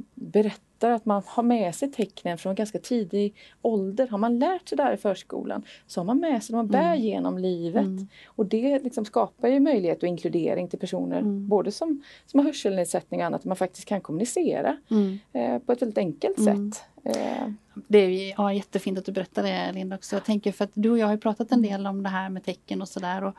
berättar 0.83 0.97
att 0.97 1.05
man 1.07 1.23
har 1.27 1.43
med 1.43 1.75
sig 1.75 1.91
tecknen 1.93 2.39
från 2.39 2.55
ganska 2.55 2.79
tidig 2.79 3.35
ålder. 3.63 4.09
Har 4.09 4.19
man 4.19 4.39
lärt 4.39 4.69
sig 4.69 4.77
det 4.77 4.83
här 4.83 4.93
i 4.95 4.97
förskolan 4.97 5.63
så 5.87 6.01
har 6.01 6.05
man 6.05 6.19
med 6.21 6.43
sig 6.43 6.53
dem 6.53 6.61
och 6.61 6.67
bär 6.71 6.83
Mm. 6.95 7.01
genom 7.01 7.39
livet. 7.39 7.83
Mm. 7.85 8.09
Och 8.27 8.47
det 8.47 8.79
liksom 8.85 9.05
skapar 9.05 9.49
ju 9.49 9.61
möjlighet 9.61 10.03
och 10.03 10.09
inkludering 10.09 10.69
till 10.69 10.79
personer 10.79 11.19
Mm. 11.19 11.49
både 11.49 11.73
som, 11.73 12.03
som 12.27 12.41
har 12.41 12.45
hörselnedsättning 12.45 13.21
och 13.21 13.27
annat, 13.27 13.41
att 13.41 13.45
man 13.45 13.57
faktiskt 13.57 13.89
kan 13.89 14.01
kommunicera 14.01 14.77
Mm. 14.91 15.19
eh, 15.33 15.59
på 15.59 15.73
ett 15.73 15.83
väldigt 15.83 15.99
enkelt 15.99 16.39
Mm. 16.39 16.73
sätt. 16.73 16.85
Eh, 17.05 17.47
Det 17.89 17.99
är 17.99 18.35
ja, 18.39 18.53
jättefint 18.53 18.99
att 18.99 19.05
du 19.05 19.13
berättar 19.13 19.43
det 19.43 19.73
Linda 19.73 19.97
också. 19.97 20.17
Jag 20.17 20.25
tänker 20.25 20.53
för 20.53 20.65
att 20.65 20.71
du 20.75 20.91
och 20.91 20.99
jag 20.99 21.07
har 21.07 21.13
ju 21.15 21.21
pratat 21.21 21.53
Mm. 21.53 21.65
en 21.65 21.71
del 21.71 21.87
om 21.87 22.03
det 22.03 22.09
här 22.09 22.29
med 22.31 22.45
tecken 22.45 22.83
och 22.83 22.89
sådär. 22.89 23.33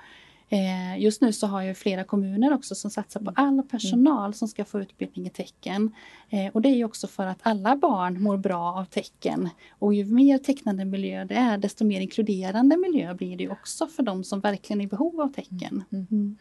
Eh, 0.54 1.02
just 1.02 1.22
nu 1.22 1.34
så 1.34 1.48
har 1.48 1.62
ju 1.62 1.74
flera 1.74 2.04
kommuner 2.04 2.54
också 2.54 2.76
som 2.76 2.92
satsar 2.92 3.20
på 3.20 3.34
Mm. 3.38 3.60
all 3.60 3.64
personal 3.64 4.34
som 4.34 4.48
ska 4.48 4.66
få 4.66 4.82
utbildning 4.82 5.26
i 5.26 5.30
tecken. 5.30 5.92
Eh, 6.30 6.48
och 6.54 6.62
det 6.62 6.70
är 6.70 6.76
ju 6.76 6.86
också 6.86 7.08
för 7.08 7.26
att 7.26 7.40
alla 7.42 7.76
barn 7.76 8.22
mår 8.24 8.38
bra 8.38 8.74
av 8.74 8.86
tecken. 8.86 9.50
Och 9.80 9.94
ju 9.94 10.06
mer 10.06 10.38
tecknande 10.38 10.86
miljö 10.86 11.26
det 11.26 11.36
är 11.36 11.58
desto 11.58 11.86
mer 11.86 12.02
inkluderande 12.02 12.78
miljö 12.78 13.14
blir 13.14 13.38
det 13.38 13.50
också 13.50 13.88
för 13.88 14.04
de 14.04 14.24
som 14.24 14.40
verkligen 14.40 14.82
är 14.82 14.86
i 14.86 14.88
behov 14.88 15.22
av 15.22 15.28
tecken. 15.28 15.84
Mm. 15.92 16.38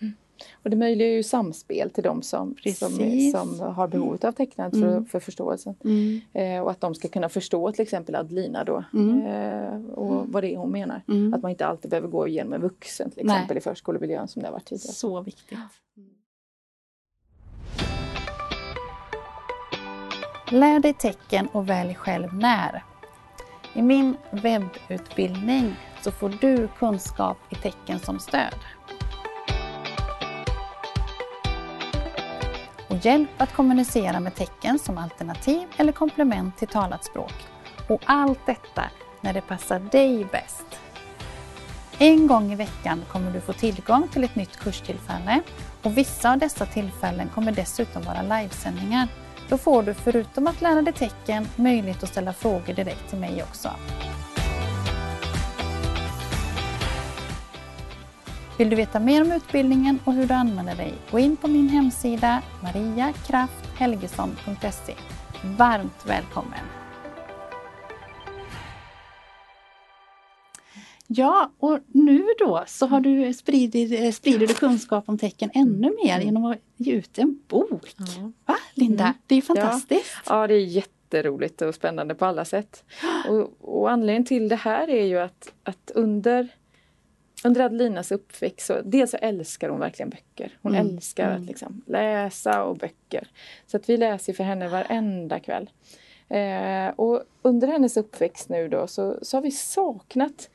Och 0.52 0.70
det 0.70 0.76
möjliggör 0.76 1.12
ju 1.12 1.22
samspel 1.22 1.90
till 1.90 2.04
de 2.04 2.22
som, 2.22 2.54
som, 2.74 2.90
som 3.32 3.60
har 3.60 3.88
behov 3.88 4.18
av 4.22 4.32
tecknandet 4.32 4.82
Mm. 4.82 5.04
för, 5.04 5.10
för 5.10 5.20
förståelsen. 5.20 5.74
Mm. 5.84 6.20
Eh, 6.32 6.62
och 6.62 6.70
att 6.70 6.80
de 6.80 6.94
ska 6.94 7.08
kunna 7.08 7.28
förstå 7.28 7.72
till 7.72 7.82
exempel 7.82 8.14
Adelina 8.14 8.64
då 8.64 8.84
Mm. 8.94 9.26
eh, 9.26 9.90
och 9.90 10.26
vad 10.28 10.42
det 10.42 10.54
är 10.54 10.56
hon 10.56 10.70
menar. 10.72 11.02
Mm. 11.08 11.34
Att 11.34 11.42
man 11.42 11.50
inte 11.50 11.66
alltid 11.66 11.90
behöver 11.90 12.08
gå 12.08 12.28
igenom 12.28 12.52
en 12.52 12.60
vuxen 12.60 13.10
till 13.10 13.26
Nej. 13.26 13.36
exempel 13.36 13.56
i 13.56 13.60
förskolemiljön 13.60 14.28
som 14.28 14.42
det 14.42 14.48
har 14.48 14.52
varit 14.52 14.64
tidigare. 14.66 14.92
Så 14.92 15.20
viktigt. 15.20 15.58
Lär 20.50 20.80
dig 20.80 20.94
tecken 20.94 21.46
och 21.52 21.68
välj 21.70 21.94
själv 21.94 22.34
när. 22.34 22.84
I 23.74 23.82
min 23.82 24.16
webbutbildning 24.30 25.74
så 26.02 26.10
får 26.10 26.28
du 26.40 26.68
kunskap 26.78 27.36
i 27.50 27.54
tecken 27.54 27.98
som 27.98 28.18
stöd. 28.18 28.54
Och 32.92 32.98
hjälp 33.06 33.30
att 33.38 33.52
kommunicera 33.52 34.20
med 34.20 34.34
tecken 34.34 34.78
som 34.78 34.98
alternativ 34.98 35.68
eller 35.76 35.92
komplement 35.92 36.56
till 36.56 36.68
talat 36.68 37.04
språk. 37.04 37.34
Och 37.88 38.02
allt 38.04 38.46
detta 38.46 38.84
när 39.20 39.32
det 39.32 39.40
passar 39.40 39.78
dig 39.78 40.24
bäst. 40.32 40.66
En 41.98 42.26
gång 42.26 42.52
i 42.52 42.56
veckan 42.56 43.04
kommer 43.12 43.30
du 43.30 43.40
få 43.40 43.52
tillgång 43.52 44.08
till 44.08 44.24
ett 44.24 44.36
nytt 44.36 44.56
kurstillfälle 44.56 45.40
och 45.82 45.98
vissa 45.98 46.32
av 46.32 46.38
dessa 46.38 46.66
tillfällen 46.66 47.28
kommer 47.28 47.52
dessutom 47.52 48.02
vara 48.02 48.22
livesändningar. 48.22 49.08
Då 49.48 49.58
får 49.58 49.82
du 49.82 49.94
förutom 49.94 50.46
att 50.46 50.60
lära 50.60 50.82
dig 50.82 50.94
tecken 50.94 51.48
möjlighet 51.56 52.02
att 52.02 52.08
ställa 52.08 52.32
frågor 52.32 52.74
direkt 52.74 53.08
till 53.10 53.18
mig 53.18 53.42
också. 53.42 53.70
Vill 58.58 58.70
du 58.70 58.76
veta 58.76 59.00
mer 59.00 59.22
om 59.22 59.32
utbildningen 59.32 59.98
och 60.04 60.12
hur 60.12 60.26
du 60.26 60.34
använder 60.34 60.76
dig? 60.76 60.94
Gå 61.10 61.18
in 61.18 61.36
på 61.36 61.48
min 61.48 61.68
hemsida 61.68 62.42
mariakrafthelgesson.se. 62.62 64.94
Varmt 65.58 66.06
välkommen! 66.06 66.60
Ja, 71.06 71.50
och 71.58 71.78
nu 71.86 72.26
då 72.38 72.64
så 72.66 72.86
har 72.86 73.00
du 73.00 73.34
spridit, 73.34 74.14
sprider 74.14 74.46
du 74.46 74.54
kunskap 74.54 75.08
om 75.08 75.18
tecken 75.18 75.50
ännu 75.54 75.96
mer 76.04 76.14
mm. 76.14 76.26
genom 76.26 76.44
att 76.44 76.58
ge 76.76 76.92
ut 76.92 77.18
en 77.18 77.40
bok. 77.48 77.94
Va, 78.46 78.56
Linda? 78.74 79.04
Mm. 79.04 79.16
Det 79.26 79.34
är 79.34 79.42
fantastiskt! 79.42 80.16
Ja. 80.26 80.40
ja, 80.40 80.46
det 80.46 80.54
är 80.54 80.66
jätteroligt 80.66 81.62
och 81.62 81.74
spännande 81.74 82.14
på 82.14 82.24
alla 82.24 82.44
sätt. 82.44 82.84
Och, 83.28 83.52
och 83.60 83.90
anledningen 83.90 84.24
till 84.24 84.48
det 84.48 84.56
här 84.56 84.90
är 84.90 85.04
ju 85.04 85.18
att, 85.18 85.52
att 85.64 85.90
under 85.94 86.48
under 87.44 87.60
Adelinas 87.60 88.12
uppväxt 88.12 88.66
så 88.66 88.80
dels 88.84 89.10
så 89.10 89.16
älskar 89.16 89.68
hon 89.68 89.80
verkligen 89.80 90.10
böcker. 90.10 90.58
Hon 90.62 90.74
mm. 90.74 90.86
älskar 90.86 91.28
att 91.28 91.36
mm. 91.36 91.48
liksom 91.48 91.82
läsa 91.86 92.64
och 92.64 92.76
böcker. 92.76 93.28
Så 93.66 93.76
att 93.76 93.88
vi 93.88 93.96
läser 93.96 94.32
för 94.32 94.44
henne 94.44 94.68
varenda 94.68 95.40
kväll. 95.40 95.70
Eh, 96.28 96.88
och 96.96 97.22
under 97.42 97.68
hennes 97.68 97.96
uppväxt 97.96 98.48
nu 98.48 98.68
då 98.68 98.86
så, 98.86 99.18
så 99.22 99.36
har 99.36 99.42
vi 99.42 99.50
saknat 99.50 100.50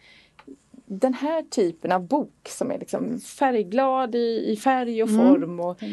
den 0.90 1.14
här 1.14 1.42
typen 1.42 1.92
av 1.92 2.08
bok 2.08 2.48
som 2.48 2.72
är 2.72 2.80
liksom 2.80 3.20
färgglad 3.20 4.16
i, 4.16 4.52
i 4.52 4.56
färg 4.56 5.04
och 5.04 5.10
mm. 5.10 5.28
form. 5.28 5.60
Och, 5.60 5.84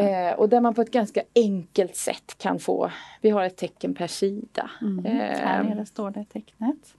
eh, 0.00 0.34
och 0.34 0.48
där 0.48 0.60
man 0.60 0.74
på 0.74 0.82
ett 0.82 0.90
ganska 0.90 1.22
enkelt 1.34 1.96
sätt 1.96 2.34
kan 2.38 2.58
få, 2.58 2.90
vi 3.20 3.30
har 3.30 3.44
ett 3.44 3.56
tecken 3.56 3.94
per 3.94 4.06
sida. 4.06 4.70
Mm. 4.82 5.06
Eh, 5.06 5.38
här 5.38 5.62
nere 5.62 5.86
står 5.86 6.10
det 6.10 6.24
tecknet. 6.24 6.94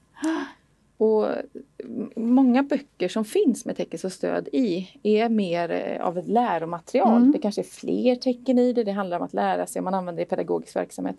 Och 0.98 1.28
många 2.16 2.64
böcker 2.64 3.08
som 3.08 3.26
finns 3.26 3.66
med 3.66 3.78
tecken 3.78 4.00
som 4.00 4.10
stöd 4.10 4.48
i 4.52 4.90
är 5.04 5.30
mer 5.30 5.72
eh, 5.72 6.06
av 6.06 6.18
ett 6.18 6.28
läromaterial. 6.28 7.18
Mm. 7.18 7.32
Det 7.32 7.40
kanske 7.40 7.62
är 7.62 7.64
fler 7.64 8.16
tecken 8.16 8.60
i 8.60 8.74
det, 8.74 8.84
det 8.84 8.92
handlar 8.92 9.18
om 9.18 9.24
att 9.24 9.34
lära 9.34 9.68
sig, 9.68 9.82
man 9.82 9.94
använder 9.94 10.22
det 10.22 10.28
i 10.28 10.30
pedagogisk 10.30 10.76
verksamhet. 10.76 11.16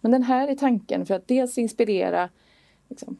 Men 0.00 0.12
den 0.12 0.22
här 0.22 0.48
är 0.48 0.54
tanken 0.54 1.06
för 1.06 1.14
att 1.14 1.28
dels 1.28 1.58
inspirera 1.58 2.28
liksom, 2.88 3.16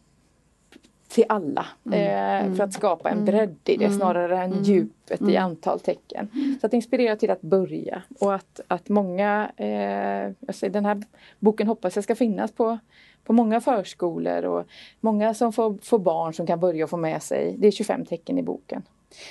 till 1.09 1.25
alla. 1.29 1.67
Mm. 1.87 1.99
Eh, 1.99 2.45
för 2.45 2.53
att 2.53 2.59
mm. 2.59 2.71
skapa 2.71 3.11
en 3.11 3.19
mm. 3.19 3.25
bredd 3.25 3.57
i 3.65 3.77
det 3.77 3.85
mm. 3.85 3.99
snarare 3.99 4.43
än 4.43 4.65
djupet 4.65 5.23
i 5.23 5.37
antal 5.37 5.81
tecken. 5.81 6.29
Så 6.61 6.67
att 6.67 6.75
inspirera 6.75 7.17
till 7.17 7.31
att 7.31 7.43
börja 7.43 8.03
och 8.21 8.35
att, 8.35 8.61
att 8.69 8.89
många, 8.89 9.51
eh, 9.57 10.53
säger, 10.53 10.71
den 10.71 10.85
här 10.85 11.03
boken 11.39 11.67
hoppas 11.67 11.95
jag 11.95 12.05
ska 12.05 12.15
finnas 12.15 12.53
på 12.53 12.79
på 13.25 13.33
många 13.33 13.61
förskolor 13.61 14.45
och 14.45 14.67
många 15.01 15.35
som 15.35 15.53
får, 15.53 15.79
får 15.83 15.99
barn 15.99 16.35
som 16.35 16.47
kan 16.47 16.61
börja 16.61 16.87
få 16.87 16.97
med 16.97 17.23
sig, 17.23 17.57
det 17.59 17.67
är 17.67 17.71
25 17.71 18.05
tecken 18.05 18.39
i 18.39 18.43
boken. 18.43 18.83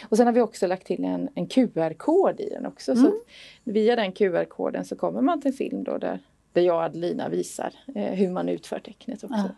Och 0.10 0.17
sen 0.17 0.25
har 0.25 0.34
vi 0.34 0.41
också 0.41 0.67
lagt 0.67 0.88
till 0.88 1.03
en, 1.03 1.29
en 1.36 1.48
QR-kod 1.48 2.39
i 2.39 2.50
den 2.50 2.65
också. 2.65 2.91
Mm. 2.91 3.03
Så 3.03 3.13
via 3.63 3.96
den 3.96 4.12
QR-koden 4.12 4.86
så 4.86 4.96
kommer 4.96 5.22
man 5.22 5.41
till 5.41 5.51
en 5.51 5.58
film 5.58 5.84
då 5.84 5.98
där, 5.98 6.19
där 6.53 6.62
jag 6.62 6.75
och 6.75 6.84
Adelina 6.84 7.29
visar 7.29 7.74
eh, 7.96 8.13
hur 8.13 8.29
man 8.29 8.50
utför 8.50 8.79
tecknet 8.79 9.24
också. 9.24 9.36
Ja. 9.38 9.50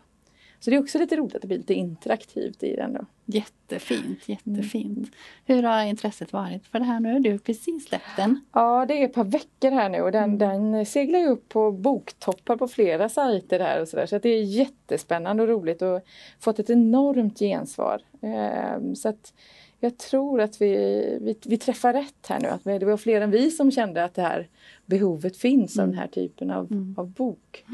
Så 0.64 0.70
det 0.70 0.76
är 0.76 0.80
också 0.80 0.98
lite 0.98 1.16
roligt 1.16 1.34
att 1.34 1.42
det 1.42 1.48
blir 1.48 1.58
lite 1.58 1.74
interaktivt 1.74 2.62
i 2.62 2.76
den. 2.76 2.92
Då. 2.92 3.06
Jättefint, 3.24 4.28
jättefint. 4.28 4.98
Mm. 4.98 5.10
Hur 5.44 5.62
har 5.62 5.84
intresset 5.84 6.32
varit 6.32 6.66
för 6.66 6.78
det 6.78 6.84
här 6.84 7.00
nu? 7.00 7.18
Du 7.18 7.30
har 7.30 7.38
precis 7.38 7.88
släppt 7.88 8.16
den. 8.16 8.40
Ja, 8.52 8.86
det 8.88 9.02
är 9.02 9.04
ett 9.04 9.14
par 9.14 9.24
veckor 9.24 9.70
här 9.70 9.88
nu 9.88 10.00
och 10.00 10.12
den, 10.12 10.24
mm. 10.24 10.38
den 10.38 10.86
seglar 10.86 11.18
ju 11.18 11.26
upp 11.26 11.48
på 11.48 11.72
boktoppar 11.72 12.56
på 12.56 12.68
flera 12.68 13.08
sajter 13.08 13.60
här 13.60 13.80
och 13.80 13.88
sådär. 13.88 14.06
Så 14.06 14.16
att 14.16 14.22
det 14.22 14.28
är 14.28 14.42
jättespännande 14.42 15.42
och 15.42 15.48
roligt 15.48 15.82
och 15.82 16.00
fått 16.40 16.58
ett 16.58 16.70
enormt 16.70 17.38
gensvar. 17.38 18.02
Ehm, 18.20 18.96
så 18.96 19.08
att 19.08 19.32
jag 19.80 19.98
tror 19.98 20.40
att 20.40 20.60
vi, 20.60 20.74
vi, 21.20 21.38
vi, 21.44 21.58
träffar 21.58 21.92
rätt 21.92 22.26
här 22.28 22.40
nu. 22.40 22.48
Att 22.48 22.64
det 22.64 22.86
var 22.86 22.96
fler 22.96 23.20
än 23.20 23.30
vi 23.30 23.50
som 23.50 23.70
kände 23.70 24.04
att 24.04 24.14
det 24.14 24.22
här 24.22 24.48
behovet 24.86 25.36
finns 25.36 25.76
mm. 25.76 25.84
av 25.84 25.90
den 25.90 25.98
här 25.98 26.08
typen 26.08 26.50
av, 26.50 26.72
mm. 26.72 26.94
av 26.98 27.10
bok. 27.10 27.64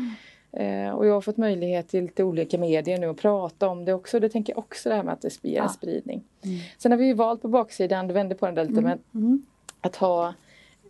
Eh, 0.52 0.90
och 0.90 1.06
jag 1.06 1.14
har 1.14 1.20
fått 1.20 1.36
möjlighet 1.36 1.88
till 1.88 2.02
lite 2.02 2.24
olika 2.24 2.58
medier 2.58 2.98
nu 2.98 3.06
att 3.06 3.16
prata 3.16 3.68
om 3.68 3.84
det 3.84 3.92
också. 3.92 4.20
Det 4.20 4.28
tänker 4.28 4.52
jag 4.52 4.58
också 4.58 4.88
det 4.88 4.94
här 4.94 5.02
med 5.02 5.14
att 5.14 5.20
det 5.20 5.44
ger 5.44 5.62
en 5.62 5.68
spridning. 5.68 6.24
Mm. 6.44 6.58
Sen 6.78 6.92
har 6.92 6.98
vi 6.98 7.12
valt 7.12 7.42
på 7.42 7.48
baksidan, 7.48 8.08
du 8.08 8.14
vände 8.14 8.34
på 8.34 8.46
den 8.46 8.54
där 8.54 8.64
lite, 8.64 8.80
mm. 8.80 8.98
men 9.12 9.22
mm. 9.22 9.46
att 9.80 9.96
ha 9.96 10.34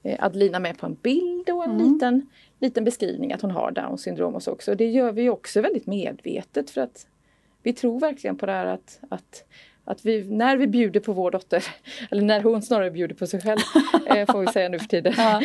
eh, 0.02 0.24
Adelina 0.24 0.58
med 0.58 0.78
på 0.78 0.86
en 0.86 0.96
bild 1.02 1.50
och 1.50 1.64
en 1.64 1.70
mm. 1.70 1.92
liten, 1.92 2.26
liten 2.58 2.84
beskrivning 2.84 3.32
att 3.32 3.42
hon 3.42 3.50
har 3.50 3.70
Downs 3.70 4.02
syndrom 4.02 4.34
och 4.34 4.42
så 4.42 4.52
också. 4.52 4.74
Det 4.74 4.86
gör 4.86 5.12
vi 5.12 5.28
också 5.28 5.60
väldigt 5.60 5.86
medvetet 5.86 6.70
för 6.70 6.80
att 6.80 7.06
vi 7.62 7.72
tror 7.72 8.00
verkligen 8.00 8.36
på 8.36 8.46
det 8.46 8.52
här 8.52 8.66
att, 8.66 9.00
att 9.08 9.44
att 9.84 10.04
vi, 10.04 10.24
när 10.24 10.56
vi 10.56 10.66
bjuder 10.66 11.00
på 11.00 11.12
vår 11.12 11.30
dotter, 11.30 11.64
eller 12.10 12.22
när 12.22 12.42
hon 12.42 12.62
snarare 12.62 12.90
bjuder 12.90 13.14
på 13.14 13.26
sig 13.26 13.40
själv, 13.40 13.60
eh, 14.06 14.32
får 14.32 14.40
vi 14.40 14.46
säga 14.46 14.68
nu 14.68 14.78
för 14.78 14.86
tiden, 14.86 15.14
ja. 15.16 15.40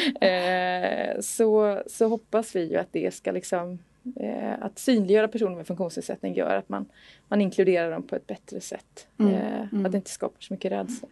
så, 1.22 1.82
så 1.88 2.08
hoppas 2.08 2.55
vi 2.55 2.70
ju 2.70 2.77
att 2.77 2.88
det 2.91 3.13
ska 3.13 3.32
liksom 3.32 3.79
eh, 4.15 4.53
att 4.63 4.79
synliggöra 4.79 5.27
personer 5.27 5.55
med 5.55 5.67
funktionsnedsättning 5.67 6.36
gör 6.36 6.55
att 6.55 6.69
man, 6.69 6.86
man 7.27 7.41
inkluderar 7.41 7.91
dem 7.91 8.03
på 8.03 8.15
ett 8.15 8.27
bättre 8.27 8.62
sätt. 8.62 9.07
Mm. 9.19 9.33
Eh, 9.33 9.67
mm. 9.72 9.86
Att 9.86 9.91
det 9.91 9.98
inte 9.98 10.10
skapar 10.10 10.41
så 10.41 10.53
mycket 10.53 10.72
rädsla. 10.72 11.07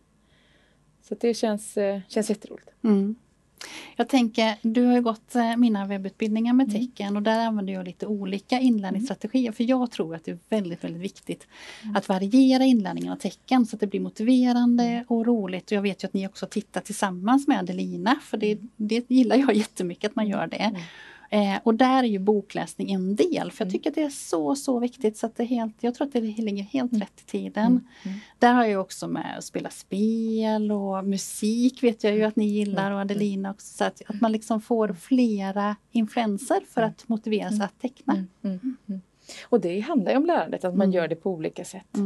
Så 1.01 1.15
det 1.19 1.33
känns, 1.33 1.77
eh, 1.77 1.99
känns 2.07 2.29
jätteroligt. 2.29 2.69
Mm. 2.83 3.15
Jag 3.95 4.09
tänker, 4.09 4.55
du 4.61 4.85
har 4.85 4.93
ju 4.93 5.01
gått 5.01 5.35
eh, 5.35 5.57
mina 5.57 5.85
webbutbildningar 5.85 6.53
med 6.53 6.69
mm. 6.69 6.79
tecken 6.79 7.15
och 7.15 7.23
där 7.23 7.45
använder 7.45 7.73
jag 7.73 7.85
lite 7.85 8.07
olika 8.07 8.59
inlärningsstrategier 8.59 9.51
för 9.51 9.63
jag 9.63 9.91
tror 9.91 10.15
att 10.15 10.25
det 10.25 10.31
är 10.31 10.37
väldigt, 10.49 10.83
väldigt 10.83 11.01
viktigt 11.01 11.47
mm. 11.83 11.95
att 11.95 12.09
variera 12.09 12.63
inlärningen 12.63 13.11
av 13.11 13.15
tecken 13.15 13.65
så 13.65 13.75
att 13.75 13.79
det 13.79 13.87
blir 13.87 13.99
motiverande 13.99 14.83
mm. 14.83 15.05
och 15.07 15.25
roligt. 15.25 15.65
Och 15.65 15.71
jag 15.71 15.81
vet 15.81 16.03
ju 16.03 16.05
att 16.05 16.13
ni 16.13 16.27
också 16.27 16.45
tittar 16.45 16.81
tillsammans 16.81 17.47
med 17.47 17.59
Adelina 17.59 18.15
för 18.21 18.37
det, 18.37 18.51
mm. 18.51 18.69
det 18.75 19.09
gillar 19.09 19.35
jag 19.35 19.53
jättemycket 19.53 20.09
att 20.09 20.15
man 20.15 20.27
gör 20.27 20.47
det. 20.47 20.71
Mm. 21.31 21.55
Eh, 21.55 21.59
och 21.63 21.75
där 21.75 22.03
är 22.03 22.07
ju 22.07 22.19
bokläsning 22.19 22.91
en 22.91 23.15
del, 23.15 23.51
för 23.51 23.65
jag 23.65 23.67
mm. 23.67 23.71
tycker 23.71 23.89
att 23.89 23.95
det 23.95 24.03
är 24.03 24.09
så, 24.09 24.55
så 24.55 24.79
viktigt 24.79 25.17
så 25.17 25.25
att 25.25 25.35
det 25.35 25.43
helt, 25.43 25.75
jag 25.79 25.95
tror 25.95 26.07
att 26.07 26.13
det 26.13 26.21
ligger 26.21 26.63
helt 26.63 26.91
mm. 26.91 27.01
rätt 27.01 27.21
i 27.21 27.25
tiden. 27.25 27.65
Mm. 27.65 27.83
Mm. 28.03 28.17
Där 28.39 28.53
har 28.53 28.65
jag 28.65 28.81
också 28.81 29.07
med 29.07 29.37
att 29.37 29.43
spela 29.43 29.69
spel 29.69 30.71
och 30.71 31.05
musik 31.05 31.83
vet 31.83 32.03
jag 32.03 32.15
ju 32.15 32.23
att 32.23 32.35
ni 32.35 32.45
gillar 32.45 32.91
och 32.91 32.99
Adelina 32.99 33.51
också. 33.51 33.77
Så 33.77 33.83
att, 33.83 34.01
att 34.07 34.21
man 34.21 34.31
liksom 34.31 34.61
får 34.61 34.93
flera 34.93 35.75
influenser 35.91 36.59
för 36.69 36.81
att 36.81 37.07
motivera 37.07 37.49
sig 37.49 37.61
att 37.61 37.81
teckna. 37.81 38.25
Och 39.49 39.61
det 39.61 39.79
handlar 39.79 40.11
ju 40.11 40.17
om 40.17 40.25
lärandet, 40.25 40.63
att 40.63 40.75
man 40.75 40.91
gör 40.91 41.07
det 41.07 41.15
på 41.15 41.31
olika 41.31 41.65
sätt. 41.65 41.97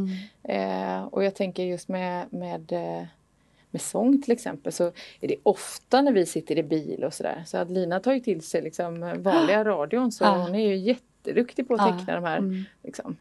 Eh, 0.42 1.02
och 1.02 1.24
jag 1.24 1.34
tänker 1.34 1.62
just 1.62 1.88
med, 1.88 2.32
med 2.32 2.72
eh, 2.72 3.06
med 3.76 3.80
sång 3.80 4.22
till 4.22 4.32
exempel 4.32 4.72
så 4.72 4.84
är 5.20 5.28
det 5.28 5.36
ofta 5.42 6.02
när 6.02 6.12
vi 6.12 6.26
sitter 6.26 6.58
i 6.58 6.62
bil 6.62 7.04
och 7.04 7.14
sådär. 7.14 7.42
Så 7.46 7.58
Adelina 7.58 8.00
tar 8.00 8.12
ju 8.12 8.20
till 8.20 8.42
sig 8.42 8.62
liksom 8.62 9.00
vanliga 9.22 9.64
radion 9.74 10.12
så 10.12 10.24
ah. 10.24 10.38
hon 10.38 10.54
är 10.54 10.68
ju 10.68 10.76
jätteduktig 10.76 11.68
på 11.68 11.74
att 11.74 11.98
teckna 11.98 12.12
ah. 12.12 12.16
de 12.16 12.24
här 12.24 12.38
mm. 12.38 12.64
liksom, 12.82 13.16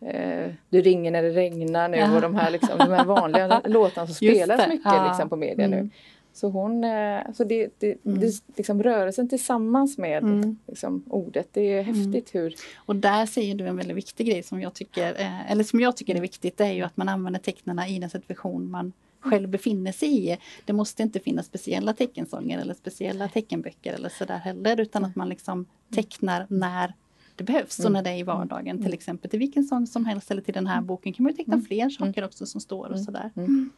eh, 0.00 0.52
Du 0.68 0.80
ringer 0.80 1.10
när 1.10 1.22
det 1.22 1.30
regnar 1.30 1.88
nu 1.88 2.14
och 2.14 2.20
de 2.20 2.34
här, 2.34 2.50
liksom, 2.50 2.78
de 2.78 2.90
här 2.90 3.04
vanliga 3.04 3.60
låtarna 3.64 4.06
som 4.06 4.14
spelas 4.14 4.68
mycket 4.68 4.92
ah. 4.92 5.08
liksom, 5.08 5.28
på 5.28 5.36
media 5.36 5.64
mm. 5.64 5.78
nu. 5.78 5.90
Så 6.34 6.48
hon, 6.48 6.84
eh, 6.84 7.20
så 7.34 7.44
det, 7.44 7.68
det, 7.78 8.04
mm. 8.04 8.20
det, 8.20 8.42
liksom 8.56 8.82
rörelsen 8.82 9.28
tillsammans 9.28 9.98
med 9.98 10.22
mm. 10.22 10.58
liksom, 10.66 11.04
ordet, 11.10 11.48
det 11.52 11.72
är 11.72 11.82
mm. 11.82 11.94
häftigt 11.94 12.34
hur... 12.34 12.54
Och 12.76 12.96
där 12.96 13.26
säger 13.26 13.54
du 13.54 13.66
en 13.66 13.76
väldigt 13.76 13.96
viktig 13.96 14.26
grej 14.26 14.42
som 14.42 14.60
jag 14.60 14.74
tycker, 14.74 15.20
eh, 15.20 15.52
eller 15.52 15.64
som 15.64 15.80
jag 15.80 15.96
tycker 15.96 16.14
är 16.14 16.20
viktigt, 16.20 16.56
det 16.56 16.64
är 16.64 16.72
ju 16.72 16.82
att 16.82 16.96
man 16.96 17.08
använder 17.08 17.40
tecknarna 17.40 17.88
i 17.88 17.98
den 17.98 18.10
situation 18.10 18.70
man 18.70 18.92
själv 19.24 19.48
befinner 19.48 19.92
sig 19.92 20.32
i. 20.32 20.38
Det 20.64 20.72
måste 20.72 21.02
inte 21.02 21.20
finnas 21.20 21.46
speciella 21.46 21.92
teckensånger 21.92 22.58
eller 22.58 22.74
speciella 22.74 23.28
teckenböcker 23.28 23.92
eller 23.92 24.08
sådär 24.08 24.38
heller 24.38 24.80
utan 24.80 25.04
att 25.04 25.16
man 25.16 25.28
liksom 25.28 25.66
tecknar 25.90 26.46
när 26.50 26.94
det 27.36 27.44
behövs 27.44 27.78
och 27.78 27.92
när 27.92 28.02
det 28.02 28.10
är 28.10 28.18
i 28.18 28.22
vardagen. 28.22 28.82
Till 28.82 28.94
exempel 28.94 29.30
till 29.30 29.38
vilken 29.38 29.64
sång 29.64 29.86
som 29.86 30.04
helst 30.04 30.30
eller 30.30 30.42
till 30.42 30.54
den 30.54 30.66
här 30.66 30.80
boken 30.80 31.12
kan 31.12 31.22
man 31.24 31.32
ju 31.32 31.36
teckna 31.36 31.60
fler 31.60 31.88
saker 31.88 32.24
också 32.24 32.46
som 32.46 32.60
står 32.60 32.92
och 32.92 33.00
sådär. 33.00 33.30
Mm. 33.36 33.70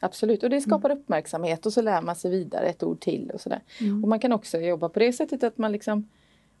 Absolut 0.00 0.42
och 0.42 0.50
det 0.50 0.60
skapar 0.60 0.90
uppmärksamhet 0.90 1.66
och 1.66 1.72
så 1.72 1.82
lär 1.82 2.02
man 2.02 2.16
sig 2.16 2.30
vidare 2.30 2.66
ett 2.66 2.82
ord 2.82 3.00
till 3.00 3.30
och 3.34 3.40
sådär. 3.40 3.60
Och 4.02 4.08
man 4.08 4.20
kan 4.20 4.32
också 4.32 4.58
jobba 4.58 4.88
på 4.88 4.98
det 4.98 5.12
sättet 5.12 5.42
att 5.42 5.58
man 5.58 5.72
liksom 5.72 6.08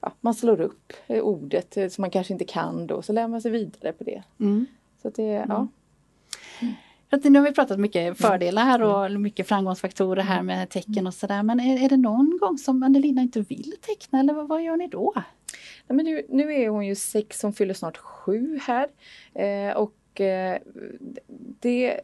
ja, 0.00 0.12
man 0.20 0.34
slår 0.34 0.60
upp 0.60 0.92
eh, 1.06 1.22
ordet 1.22 1.76
eh, 1.76 1.88
som 1.88 2.02
man 2.02 2.10
kanske 2.10 2.32
inte 2.32 2.44
kan 2.44 2.86
då, 2.86 3.02
så 3.02 3.12
lär 3.12 3.28
man 3.28 3.40
sig 3.40 3.50
vidare 3.50 3.92
på 3.92 4.04
det. 4.04 4.22
Mm. 4.40 4.66
Så 5.02 5.10
det, 5.10 5.44
ja. 5.48 5.68
För 7.10 7.30
nu 7.30 7.38
har 7.38 7.46
vi 7.46 7.54
pratat 7.54 7.80
mycket 7.80 8.18
fördelar 8.18 8.64
här 8.64 8.82
och 8.82 9.20
mycket 9.20 9.48
framgångsfaktorer 9.48 10.22
här 10.22 10.42
med 10.42 10.70
tecken 10.70 11.06
och 11.06 11.14
sådär. 11.14 11.42
Men 11.42 11.60
är, 11.60 11.84
är 11.84 11.88
det 11.88 11.96
någon 11.96 12.38
gång 12.40 12.58
som 12.58 12.82
Annelina 12.82 13.22
inte 13.22 13.40
vill 13.40 13.74
teckna 13.80 14.20
eller 14.20 14.34
vad, 14.34 14.48
vad 14.48 14.62
gör 14.62 14.76
ni 14.76 14.88
då? 14.88 15.12
Nej, 15.86 15.96
men 15.96 16.04
nu, 16.04 16.26
nu 16.28 16.54
är 16.54 16.68
hon 16.68 16.86
ju 16.86 16.94
sex, 16.94 17.42
hon 17.42 17.52
fyller 17.52 17.74
snart 17.74 17.96
sju 17.96 18.58
här. 18.62 18.88
Eh, 19.34 19.76
och 19.76 20.20
eh, 20.20 20.58
det 21.60 22.00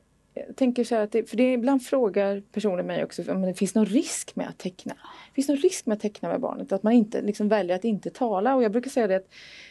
jag 0.46 0.56
tänker 0.56 0.84
så 0.84 0.94
här 0.94 1.02
att 1.02 1.12
det, 1.12 1.30
för 1.30 1.36
det 1.36 1.52
ibland 1.52 1.82
frågar 1.82 2.42
personer 2.52 2.82
mig 2.82 3.04
också 3.04 3.32
om 3.32 3.42
det 3.42 3.54
finns 3.54 3.74
någon 3.74 3.86
risk 3.86 4.36
med 4.36 4.48
att 4.48 4.58
teckna. 4.58 4.94
Finns 5.34 5.46
det 5.46 5.52
någon 5.52 5.62
risk 5.62 5.86
med 5.86 5.94
att 5.94 6.02
teckna 6.02 6.28
med 6.28 6.40
barnet? 6.40 6.72
Att 6.72 6.82
man 6.82 6.92
inte 6.92 7.22
liksom 7.22 7.48
väljer 7.48 7.76
att 7.76 7.84
inte 7.84 8.10
tala. 8.10 8.54
Och 8.54 8.62
jag 8.62 8.72
brukar 8.72 8.90
säga 8.90 9.06
det 9.06 9.16
att 9.16 9.28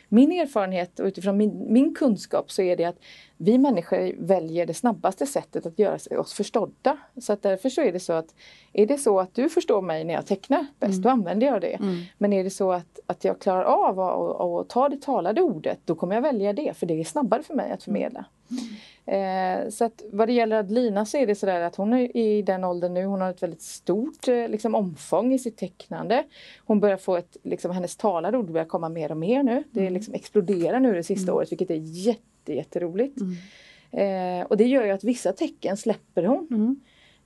min 0.09 0.31
erfarenhet 0.31 0.99
och 0.99 1.05
utifrån 1.05 1.37
min, 1.37 1.73
min 1.73 1.95
kunskap 1.95 2.51
så 2.51 2.61
är 2.61 2.75
det 2.75 2.85
att 2.85 2.99
vi 3.37 3.57
människor 3.57 4.25
väljer 4.25 4.65
det 4.65 4.73
snabbaste 4.73 5.25
sättet 5.25 5.65
att 5.65 5.79
göra 5.79 6.19
oss 6.19 6.33
förstådda. 6.33 6.97
Så 7.21 7.33
att 7.33 7.41
därför 7.41 7.69
så 7.69 7.81
är 7.81 7.91
det 7.91 7.99
så 7.99 8.13
att 8.13 8.35
är 8.73 8.85
det 8.85 8.97
så 8.97 9.19
att 9.19 9.33
du 9.33 9.49
förstår 9.49 9.81
mig 9.81 10.03
när 10.03 10.13
jag 10.13 10.25
tecknar 10.25 10.65
bäst, 10.79 10.91
mm. 10.91 11.01
då 11.01 11.09
använder 11.09 11.47
jag 11.47 11.61
det. 11.61 11.73
Mm. 11.73 12.01
Men 12.17 12.33
är 12.33 12.43
det 12.43 12.49
så 12.49 12.71
att, 12.71 12.99
att 13.05 13.23
jag 13.23 13.41
klarar 13.41 13.63
av 13.63 13.99
att, 13.99 14.41
att 14.41 14.69
ta 14.69 14.89
det 14.89 15.01
talade 15.01 15.41
ordet, 15.41 15.79
då 15.85 15.95
kommer 15.95 16.15
jag 16.15 16.21
välja 16.21 16.53
det 16.53 16.77
för 16.77 16.85
det 16.85 16.99
är 16.99 17.03
snabbare 17.03 17.43
för 17.43 17.53
mig 17.53 17.71
att 17.71 17.83
förmedla. 17.83 18.25
Mm. 18.51 18.65
Eh, 19.07 19.69
så 19.69 19.85
att 19.85 20.03
vad 20.11 20.27
det 20.27 20.33
gäller 20.33 20.55
Adlina 20.55 21.05
så 21.05 21.17
är 21.17 21.27
det 21.27 21.35
sådär 21.35 21.61
att 21.61 21.75
hon 21.75 21.93
är 21.93 22.17
i 22.17 22.41
den 22.41 22.63
åldern 22.63 22.93
nu, 22.93 23.05
hon 23.05 23.21
har 23.21 23.29
ett 23.29 23.43
väldigt 23.43 23.61
stort 23.61 24.27
eh, 24.27 24.47
liksom, 24.47 24.75
omfång 24.75 25.33
i 25.33 25.39
sitt 25.39 25.57
tecknande. 25.57 26.23
Hon 26.65 26.79
börjar 26.79 26.97
få 26.97 27.15
ett, 27.15 27.37
liksom, 27.43 27.71
hennes 27.71 27.95
talade 27.95 28.37
ord 28.37 28.51
börjar 28.51 28.65
komma 28.65 28.89
mer 28.89 29.11
och 29.11 29.17
mer 29.17 29.43
nu. 29.43 29.63
Det 29.71 29.79
mm. 29.79 29.93
liksom 29.93 30.13
exploderar 30.13 30.79
nu 30.79 30.93
det 30.93 31.03
sista 31.03 31.31
mm. 31.31 31.35
året 31.35 31.51
vilket 31.51 31.69
är 31.69 31.79
jätte, 31.81 32.53
jätteroligt. 32.53 33.17
Mm. 33.21 34.41
Eh, 34.41 34.45
och 34.45 34.57
det 34.57 34.65
gör 34.65 34.85
ju 34.85 34.91
att 34.91 35.03
vissa 35.03 35.33
tecken 35.33 35.77
släpper 35.77 36.23
hon. 36.23 36.47
Mm. 36.51 36.79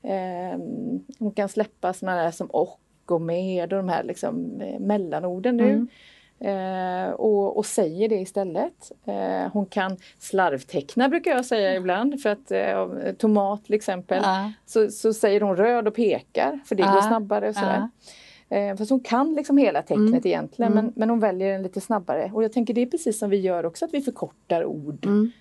Eh, 0.04 0.60
hon 1.20 1.32
kan 1.32 1.50
släppa 1.50 1.94
sådana 1.94 2.24
där 2.24 2.32
som 2.32 2.48
och 2.48 2.80
och 3.12 3.22
med 3.22 3.74
och 3.74 3.78
de 3.78 3.90
här 3.90 4.04
liksom, 4.04 4.62
eh, 4.62 4.80
mellanorden 4.80 5.58
nu. 5.58 5.70
Mm. 5.70 5.88
Eh, 6.42 7.12
och, 7.12 7.58
och, 7.58 7.66
säger 7.66 8.10
det 8.10 8.16
istället. 8.16 8.92
Eh, 9.06 9.52
hon 9.54 9.66
kan 9.66 9.98
slarvteckna 10.20 11.10
brukar 11.10 11.32
jag 11.32 11.46
säga 11.46 11.76
ibland 11.76 12.22
för 12.22 12.30
att 12.30 12.52
eh, 12.52 13.14
tomat 13.18 13.66
till 13.66 13.74
exempel 13.74 14.20
uh. 14.20 14.50
så, 14.66 14.92
så 14.92 15.14
säger 15.14 15.42
hon 15.42 15.56
röd 15.56 15.88
och 15.88 15.96
pekar 15.96 16.60
för 16.66 16.76
det 16.76 16.84
uh. 16.84 16.94
går 16.94 17.02
snabbare 17.02 17.50
och 17.50 17.56
sådär. 17.56 17.90
Uh. 18.72 18.78
Fast 18.78 18.90
hon 18.92 19.00
kan 19.00 19.34
liksom 19.34 19.58
hela 19.58 19.82
tecknet 19.82 20.08
mm. 20.08 20.22
egentligen 20.28 20.72
mm. 20.72 20.86
Men, 20.86 20.94
men 20.96 21.10
hon 21.10 21.20
väljer 21.20 21.52
den 21.52 21.64
lite 21.64 21.82
snabbare 21.82 22.32
och 22.34 22.44
jag 22.44 22.54
tänker 22.54 22.74
det 22.74 22.82
är 22.82 22.86
precis 22.86 23.20
som 23.20 23.30
vi 23.30 23.38
gör 23.38 23.66
också 23.66 23.86
att 23.86 23.94
vi 23.94 24.02
förkortar 24.02 24.66
ord 24.66 25.06
mm. 25.06 25.32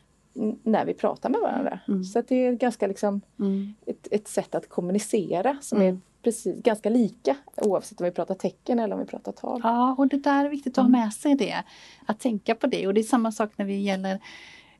när 0.63 0.85
vi 0.85 0.95
pratar 0.95 1.29
med 1.29 1.41
varandra. 1.41 1.81
Mm. 1.89 2.05
Så 2.05 2.19
att 2.19 2.29
det 2.29 2.47
är 2.47 2.53
ganska 2.53 2.87
liksom 2.87 3.21
mm. 3.39 3.75
ett, 3.87 4.09
ett 4.11 4.29
sätt 4.29 4.55
att 4.55 4.69
kommunicera 4.69 5.57
som 5.61 5.83
är 5.83 5.99
precis, 6.23 6.63
ganska 6.63 6.91
lika 6.91 7.37
oavsett 7.57 8.01
om 8.01 8.05
vi 8.05 8.11
pratar 8.11 8.35
tecken 8.35 8.79
eller 8.79 8.95
om 8.95 9.01
vi 9.01 9.07
pratar 9.07 9.33
tal. 9.33 9.61
Ja, 9.65 9.95
och 9.99 10.09
det 10.09 10.17
där 10.17 10.45
är 10.45 10.49
viktigt 10.49 10.79
att 10.79 10.85
ha 10.85 10.89
med 10.89 11.13
sig 11.13 11.35
det. 11.35 11.63
Att 12.07 12.21
tänka 12.21 12.55
på 12.55 12.67
det 12.67 12.87
och 12.87 12.95
det 12.95 13.01
är 13.01 13.05
samma 13.05 13.33
sak 13.33 13.51
när 13.57 13.65
vi 13.65 13.81
gäller 13.81 14.21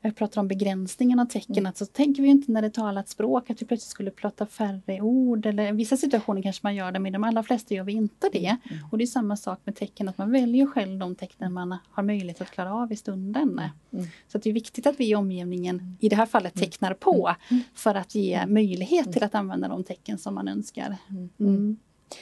jag 0.01 0.15
pratar 0.15 0.41
om 0.41 0.47
begränsningen 0.47 1.19
av 1.19 1.25
tecken, 1.25 1.57
mm. 1.57 1.73
så 1.75 1.85
tänker 1.85 2.23
vi 2.23 2.29
inte 2.29 2.51
när 2.51 2.61
det 2.61 2.67
är 2.67 2.71
talat 2.71 3.09
språk 3.09 3.49
att 3.49 3.61
vi 3.61 3.65
plötsligt 3.65 3.91
skulle 3.91 4.11
prata 4.11 4.45
färre 4.45 5.01
ord 5.01 5.45
eller 5.45 5.67
i 5.67 5.71
vissa 5.71 5.97
situationer 5.97 6.41
kanske 6.41 6.59
man 6.63 6.75
gör 6.75 6.91
det 6.91 6.99
men 6.99 7.09
i 7.09 7.13
de 7.13 7.23
allra 7.23 7.43
flesta 7.43 7.73
gör 7.73 7.83
vi 7.83 7.93
inte 7.93 8.29
det. 8.31 8.57
Mm. 8.63 8.85
Och 8.91 8.97
det 8.97 9.03
är 9.03 9.07
samma 9.07 9.37
sak 9.37 9.59
med 9.63 9.75
tecken, 9.75 10.09
att 10.09 10.17
man 10.17 10.31
väljer 10.31 10.65
själv 10.65 10.99
de 10.99 11.15
tecknen 11.15 11.53
man 11.53 11.77
har 11.89 12.03
möjlighet 12.03 12.41
att 12.41 12.51
klara 12.51 12.73
av 12.73 12.91
i 12.91 12.95
stunden. 12.95 13.61
Mm. 13.91 14.05
Så 14.27 14.37
det 14.37 14.49
är 14.49 14.53
viktigt 14.53 14.87
att 14.87 14.99
vi 14.99 15.09
i 15.09 15.15
omgivningen, 15.15 15.97
i 15.99 16.09
det 16.09 16.15
här 16.15 16.25
fallet, 16.25 16.55
mm. 16.55 16.65
tecknar 16.65 16.93
på 16.93 17.27
mm. 17.27 17.35
Mm. 17.49 17.63
för 17.73 17.95
att 17.95 18.15
ge 18.15 18.45
möjlighet 18.47 19.13
till 19.13 19.23
att 19.23 19.35
använda 19.35 19.67
de 19.67 19.83
tecken 19.83 20.17
som 20.17 20.35
man 20.35 20.47
önskar. 20.47 20.97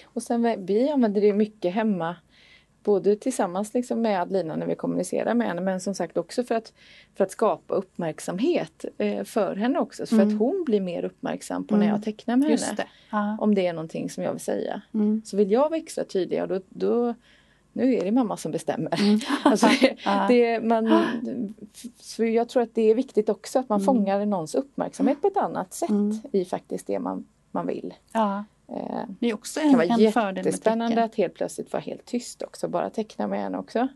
Och 0.04 0.24
sen 0.24 0.66
vi 0.66 0.90
använder 0.90 1.22
det 1.22 1.34
mycket 1.34 1.74
hemma 1.74 2.16
både 2.88 3.16
tillsammans 3.16 3.74
liksom 3.74 4.02
med 4.02 4.22
Adlina 4.22 4.56
när 4.56 4.66
vi 4.66 4.76
kommunicerar 4.76 5.34
med 5.34 5.48
henne 5.48 5.62
men 5.62 5.82
som 5.82 5.96
sagt 5.96 6.18
också 6.18 6.44
för 6.44 6.56
att, 6.56 6.74
för 7.16 7.24
att 7.24 7.32
skapa 7.32 7.74
uppmärksamhet 7.74 8.86
eh, 8.98 9.24
för 9.24 9.56
henne 9.56 9.80
också. 9.80 10.06
Så 10.06 10.16
mm. 10.16 10.28
För 10.28 10.36
att 10.36 10.40
hon 10.40 10.64
blir 10.66 10.82
mer 10.82 11.06
uppmärksam 11.06 11.68
på 11.68 11.76
mm. 11.76 11.88
när 11.88 11.94
jag 11.94 12.04
tecknar 12.04 12.38
med 12.38 12.50
Just 12.50 12.66
henne. 12.66 12.84
Det. 13.12 13.38
Om 13.40 13.56
det 13.56 13.68
är 13.68 13.74
någonting 13.74 14.10
som 14.10 14.24
jag 14.24 14.32
vill 14.32 14.42
säga. 14.42 14.82
Mm. 14.94 15.22
Så 15.26 15.38
vill 15.38 15.52
jag 15.52 15.70
vara 15.70 15.80
extra 15.80 16.04
tydlig, 16.04 16.42
och 16.42 16.48
då, 16.48 16.62
då 16.70 17.14
nu 17.74 17.96
är 17.96 18.06
det 18.06 18.12
mamma 18.12 18.38
som 18.38 18.52
bestämmer. 18.52 19.02
Mm. 19.02 19.20
alltså, 19.44 19.68
det, 20.28 20.64
man, 20.64 21.04
så 22.00 22.26
jag 22.26 22.50
tror 22.50 22.64
att 22.64 22.76
det 22.76 22.92
är 22.92 22.96
viktigt 22.96 23.30
också 23.30 23.60
att 23.60 23.70
man 23.70 23.82
mm. 23.82 23.86
fångar 23.86 24.26
någons 24.26 24.56
uppmärksamhet 24.56 25.22
på 25.22 25.28
ett 25.28 25.38
annat 25.38 25.74
sätt 25.74 25.90
mm. 25.90 26.20
i 26.32 26.46
faktiskt 26.46 26.88
det 26.88 27.00
man, 27.00 27.26
man 27.52 27.68
vill. 27.68 27.94
Ja. 28.12 28.44
Eh, 28.70 29.04
det 29.20 29.30
är 29.30 29.34
också 29.34 29.60
en, 29.60 29.70
kan 29.70 29.78
vara 29.78 29.88
en 29.88 30.12
fördel 30.12 30.46
jättespännande 30.46 31.04
att 31.04 31.16
helt 31.16 31.34
plötsligt 31.34 31.74
vara 31.74 31.82
helt 31.82 32.06
tyst 32.06 32.42
också, 32.42 32.68
bara 32.68 32.90
teckna 32.90 33.28
med 33.28 33.40
henne 33.40 33.58
också. 33.58 33.88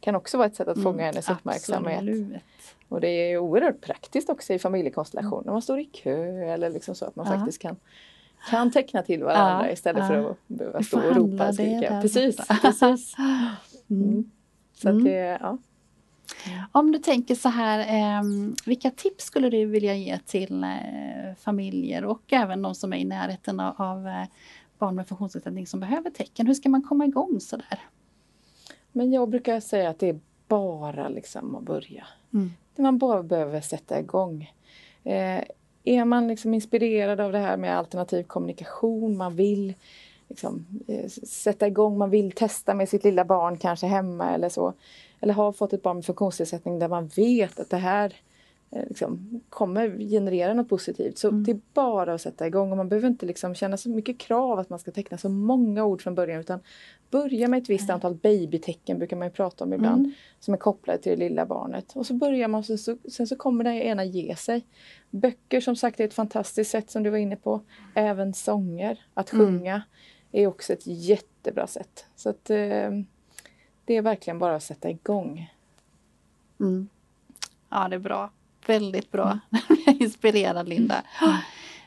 Kan 0.00 0.14
också 0.14 0.38
vara 0.38 0.46
ett 0.46 0.56
sätt 0.56 0.68
att 0.68 0.76
mm, 0.76 0.84
fånga 0.84 1.02
mm, 1.02 1.06
hennes 1.06 1.30
uppmärksamhet. 1.30 1.98
Absolut. 1.98 2.42
Och 2.88 3.00
det 3.00 3.08
är 3.08 3.38
oerhört 3.38 3.80
praktiskt 3.80 4.30
också 4.30 4.52
i 4.52 4.58
familjekonstellationer, 4.58 5.36
mm. 5.36 5.46
när 5.46 5.52
man 5.52 5.62
står 5.62 5.80
i 5.80 5.84
kö 5.84 6.44
eller 6.44 6.70
liksom 6.70 6.94
så 6.94 7.04
att 7.04 7.16
man 7.16 7.26
ja. 7.26 7.32
faktiskt 7.32 7.62
kan 7.62 7.76
kan 8.50 8.70
teckna 8.70 9.02
till 9.02 9.24
varandra 9.24 9.66
ja, 9.66 9.72
istället 9.72 10.02
ja. 10.02 10.08
för 10.08 10.30
att 10.30 10.36
behöva 10.46 10.82
stå 10.82 10.98
och 10.98 11.16
ropa 11.16 11.48
och 11.48 11.54
skrika. 11.54 12.00
Precis, 12.02 12.36
precis. 12.62 13.14
Mm. 13.90 14.30
Så 14.74 14.88
att 14.88 15.04
det, 15.04 15.38
ja. 15.40 15.58
Om 16.72 16.92
du 16.92 16.98
tänker 16.98 17.34
så 17.34 17.48
här, 17.48 17.78
eh, 17.78 18.22
vilka 18.66 18.90
tips 18.90 19.24
skulle 19.24 19.50
du 19.50 19.66
vilja 19.66 19.94
ge 19.94 20.18
till 20.18 20.64
eh, 20.64 21.34
familjer 21.40 22.04
och 22.04 22.32
även 22.32 22.62
de 22.62 22.74
som 22.74 22.92
är 22.92 22.96
i 22.96 23.04
närheten 23.04 23.60
av, 23.60 23.74
av 23.82 24.06
eh, 24.06 24.24
barn 24.78 24.94
med 24.94 25.08
funktionsnedsättning 25.08 25.66
som 25.66 25.80
behöver 25.80 26.10
tecken? 26.10 26.46
Hur 26.46 26.54
ska 26.54 26.68
man 26.68 26.82
komma 26.82 27.04
igång 27.04 27.40
så 27.40 27.56
där? 27.56 27.78
Men 28.92 29.12
jag 29.12 29.28
brukar 29.28 29.60
säga 29.60 29.90
att 29.90 29.98
det 29.98 30.08
är 30.08 30.20
bara 30.48 31.08
liksom 31.08 31.56
att 31.56 31.62
börja. 31.62 32.06
Mm. 32.32 32.50
Man 32.76 32.98
bara 32.98 33.22
behöver 33.22 33.60
sätta 33.60 34.00
igång. 34.00 34.52
Eh, 35.04 35.42
är 35.84 36.04
man 36.04 36.28
liksom 36.28 36.54
inspirerad 36.54 37.20
av 37.20 37.32
det 37.32 37.38
här 37.38 37.56
med 37.56 37.78
alternativ 37.78 38.22
kommunikation, 38.22 39.16
man 39.16 39.36
vill 39.36 39.74
liksom, 40.28 40.66
eh, 40.88 41.08
sätta 41.08 41.66
igång, 41.66 41.98
man 41.98 42.10
vill 42.10 42.32
testa 42.32 42.74
med 42.74 42.88
sitt 42.88 43.04
lilla 43.04 43.24
barn 43.24 43.56
kanske 43.56 43.86
hemma 43.86 44.34
eller 44.34 44.48
så 44.48 44.72
eller 45.22 45.34
har 45.34 45.52
fått 45.52 45.72
ett 45.72 45.82
barn 45.82 45.96
med 45.96 46.04
funktionsnedsättning 46.04 46.78
där 46.78 46.88
man 46.88 47.06
vet 47.06 47.60
att 47.60 47.70
det 47.70 47.76
här 47.76 48.14
eh, 48.70 48.84
liksom, 48.88 49.40
kommer 49.48 49.98
generera 49.98 50.54
något 50.54 50.68
positivt. 50.68 51.18
Så 51.18 51.28
mm. 51.28 51.44
det 51.44 51.50
är 51.50 51.60
bara 51.74 52.14
att 52.14 52.20
sätta 52.20 52.46
igång 52.46 52.70
och 52.70 52.76
man 52.76 52.88
behöver 52.88 53.08
inte 53.08 53.26
liksom 53.26 53.54
känna 53.54 53.76
så 53.76 53.88
mycket 53.88 54.18
krav 54.18 54.58
att 54.58 54.70
man 54.70 54.78
ska 54.78 54.90
teckna 54.90 55.18
så 55.18 55.28
många 55.28 55.84
ord 55.84 56.02
från 56.02 56.14
början 56.14 56.40
utan 56.40 56.60
börja 57.10 57.48
med 57.48 57.62
ett 57.62 57.70
visst 57.70 57.88
mm. 57.88 57.94
antal 57.94 58.14
babytecken 58.14 58.98
brukar 58.98 59.16
man 59.16 59.30
prata 59.30 59.64
om 59.64 59.72
ibland 59.72 60.00
mm. 60.00 60.12
som 60.40 60.54
är 60.54 60.58
kopplade 60.58 60.98
till 60.98 61.18
det 61.18 61.28
lilla 61.28 61.46
barnet. 61.46 61.92
Och 61.94 62.06
så 62.06 62.14
börjar 62.14 62.48
man 62.48 62.58
och 62.58 62.80
så, 62.80 62.96
sen 63.10 63.26
så 63.26 63.36
kommer 63.36 63.64
det 63.64 63.84
ena 63.84 64.04
ge 64.04 64.36
sig. 64.36 64.66
Böcker 65.10 65.60
som 65.60 65.76
sagt 65.76 66.00
är 66.00 66.04
ett 66.04 66.14
fantastiskt 66.14 66.70
sätt 66.70 66.90
som 66.90 67.02
du 67.02 67.10
var 67.10 67.18
inne 67.18 67.36
på. 67.36 67.60
Även 67.94 68.34
sånger, 68.34 69.00
att 69.14 69.32
mm. 69.32 69.46
sjunga 69.46 69.82
är 70.32 70.46
också 70.46 70.72
ett 70.72 70.86
jättebra 70.86 71.66
sätt. 71.66 72.06
Så 72.16 72.28
att 72.28 72.50
eh, 72.50 72.90
det 73.84 73.96
är 73.96 74.02
verkligen 74.02 74.38
bara 74.38 74.56
att 74.56 74.62
sätta 74.62 74.90
igång. 74.90 75.50
Mm. 76.60 76.88
Ja, 77.68 77.88
det 77.88 77.96
är 77.96 78.00
bra. 78.00 78.30
Väldigt 78.66 79.10
bra. 79.10 79.38
Mm. 79.50 79.98
inspirerad 80.00 80.68
Linda. 80.68 81.02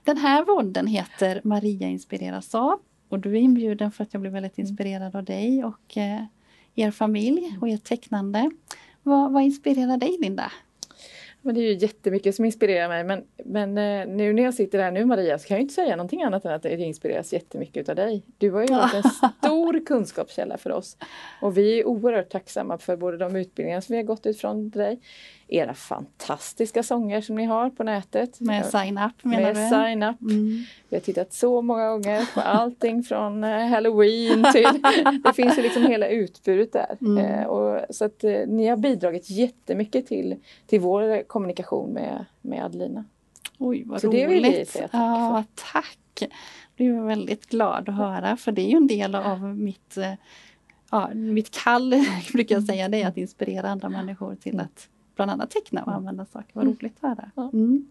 Den 0.03 0.17
här 0.17 0.43
podden 0.43 0.87
heter 0.87 1.41
Maria 1.43 1.87
inspireras 1.87 2.55
av 2.55 2.79
och 3.09 3.19
du 3.19 3.31
är 3.31 3.39
inbjuden 3.39 3.91
för 3.91 4.03
att 4.03 4.13
jag 4.13 4.21
blev 4.21 4.33
väldigt 4.33 4.57
mm. 4.57 4.67
inspirerad 4.67 5.15
av 5.15 5.23
dig 5.23 5.63
och 5.63 5.97
eh, 5.97 6.23
er 6.75 6.91
familj 6.91 7.57
och 7.61 7.69
ert 7.69 7.83
tecknande. 7.83 8.51
Vad, 9.03 9.31
vad 9.31 9.43
inspirerar 9.43 9.97
dig 9.97 10.17
Linda? 10.21 10.51
Men 11.45 11.55
det 11.55 11.61
är 11.61 11.73
ju 11.73 11.77
jättemycket 11.77 12.35
som 12.35 12.45
inspirerar 12.45 12.87
mig 12.87 13.03
men, 13.03 13.23
men 13.45 13.77
eh, 13.77 14.15
nu 14.15 14.33
när 14.33 14.43
jag 14.43 14.53
sitter 14.53 14.79
här 14.79 14.91
nu 14.91 15.05
Maria 15.05 15.39
så 15.39 15.47
kan 15.47 15.55
jag 15.55 15.61
inte 15.61 15.73
säga 15.73 15.95
någonting 15.95 16.23
annat 16.23 16.45
än 16.45 16.53
att 16.53 16.65
jag 16.65 16.79
inspireras 16.79 17.33
jättemycket 17.33 17.89
av 17.89 17.95
dig. 17.95 18.23
Du 18.37 18.51
har 18.51 18.61
ju 18.61 18.67
varit 18.67 18.93
en 18.93 19.03
stor 19.39 19.85
kunskapskälla 19.85 20.57
för 20.57 20.71
oss. 20.71 20.97
Och 21.41 21.57
vi 21.57 21.79
är 21.79 21.87
oerhört 21.87 22.29
tacksamma 22.29 22.77
för 22.77 22.97
både 22.97 23.17
de 23.17 23.35
utbildningar 23.35 23.81
som 23.81 23.93
vi 23.93 23.97
har 23.97 24.03
gått 24.03 24.25
ut 24.25 24.39
från 24.39 24.69
dig 24.69 24.99
era 25.47 25.73
fantastiska 25.73 26.83
sånger 26.83 27.21
som 27.21 27.35
ni 27.35 27.45
har 27.45 27.69
på 27.69 27.83
nätet. 27.83 28.39
Med 28.39 28.65
sign-up 28.65 29.23
menar 29.23 29.53
Med 29.53 29.55
du? 29.55 29.69
sign-up. 29.69 30.21
Mm. 30.21 30.63
Vi 30.89 30.95
har 30.95 31.01
tittat 31.01 31.33
så 31.33 31.61
många 31.61 31.89
gånger 31.89 32.33
på 32.33 32.41
allting 32.41 33.03
från 33.03 33.43
eh, 33.43 33.67
Halloween 33.67 34.45
till... 34.53 34.67
det 35.23 35.33
finns 35.33 35.57
ju 35.57 35.61
liksom 35.61 35.83
hela 35.83 36.07
utbudet 36.07 36.73
där. 36.73 36.97
Mm. 37.01 37.17
Eh, 37.17 37.45
och, 37.45 37.95
så 37.95 38.05
att 38.05 38.23
eh, 38.23 38.47
ni 38.47 38.67
har 38.67 38.77
bidragit 38.77 39.29
jättemycket 39.29 40.07
till, 40.07 40.35
till 40.67 40.79
vår 40.79 41.23
kommunikation 41.23 41.89
med, 41.89 42.25
med 42.41 42.65
Adelina. 42.65 43.05
Oj 43.57 43.83
vad 43.85 44.01
så 44.01 44.07
roligt! 44.07 44.21
Det 44.21 44.27
vill 44.27 44.43
vi 44.43 44.65
säga 44.65 44.87
tack 44.87 45.01
ja, 45.01 45.43
Tack! 45.73 45.99
Jag 46.19 46.29
blir 46.75 47.01
väldigt 47.01 47.45
glad 47.45 47.89
att 47.89 47.95
höra 47.95 48.37
för 48.37 48.51
det 48.51 48.61
är 48.61 48.69
ju 48.69 48.77
en 48.77 48.87
del 48.87 49.15
av 49.15 49.55
mitt 49.55 49.97
ja, 50.91 51.13
mitt 51.13 51.51
kall, 51.51 51.95
brukar 52.33 52.55
jag 52.55 52.63
säga, 52.63 52.89
det 52.89 53.01
är 53.01 53.07
att 53.07 53.17
inspirera 53.17 53.69
andra 53.69 53.89
människor 53.89 54.35
till 54.35 54.59
att 54.59 54.89
bland 55.15 55.31
annat 55.31 55.49
teckna 55.49 55.83
och 55.83 55.93
använda 55.93 56.25
saker. 56.25 56.49
Vad 56.53 56.65
roligt 56.65 56.97
att 57.01 57.09
höra. 57.09 57.49
Mm. 57.53 57.87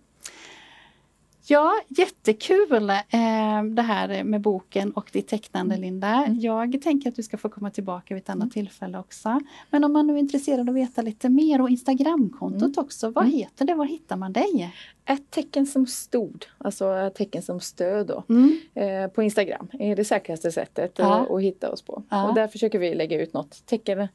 Ja, 1.47 1.73
jättekul 1.89 2.91
eh, 2.91 3.63
det 3.75 3.83
här 3.83 4.25
med 4.25 4.41
boken 4.41 4.93
och 4.93 5.11
ditt 5.13 5.29
tecknande 5.29 5.77
Linda. 5.77 6.09
Mm. 6.09 6.41
Jag 6.41 6.83
tänker 6.83 7.09
att 7.09 7.17
du 7.17 7.23
ska 7.23 7.37
få 7.37 7.49
komma 7.49 7.71
tillbaka 7.71 8.15
vid 8.15 8.23
ett 8.23 8.31
annat 8.31 8.43
mm. 8.43 8.51
tillfälle 8.51 8.99
också. 8.99 9.41
Men 9.71 9.85
om 9.85 9.93
man 9.93 10.07
nu 10.07 10.15
är 10.15 10.19
intresserad 10.19 10.61
av 10.61 10.69
att 10.69 10.75
veta 10.75 11.03
lite 11.03 11.29
mer 11.29 11.61
och 11.61 11.71
Instagramkontot 11.71 12.63
mm. 12.63 12.75
också, 12.77 13.11
vad 13.11 13.25
mm. 13.25 13.37
heter 13.37 13.65
det? 13.65 13.75
Var 13.75 13.85
hittar 13.85 14.17
man 14.17 14.33
dig? 14.33 14.75
Ett 15.05 15.31
tecken 15.31 15.67
som 15.67 15.87
stod, 15.87 16.45
alltså 16.59 16.95
ett 16.95 17.15
tecken 17.15 17.43
som 17.43 17.61
stöd 17.61 18.07
då, 18.07 18.25
mm. 18.29 18.59
eh, 18.75 19.11
på 19.11 19.23
Instagram 19.23 19.69
är 19.73 19.97
det 19.97 20.05
säkraste 20.05 20.53
sättet 20.53 20.93
ja. 20.97 21.15
att, 21.15 21.31
att, 21.31 21.43
hitta 21.43 21.73
oss 21.73 21.83
på. 21.83 22.03
Ja. 22.09 22.29
Och 22.29 22.35
där 22.35 22.49
försöker 22.49 22.79
vi 22.79 22.95
lägga 22.95 23.23
ut 23.23 23.33
något 23.33 23.67
tecken, 23.67 24.09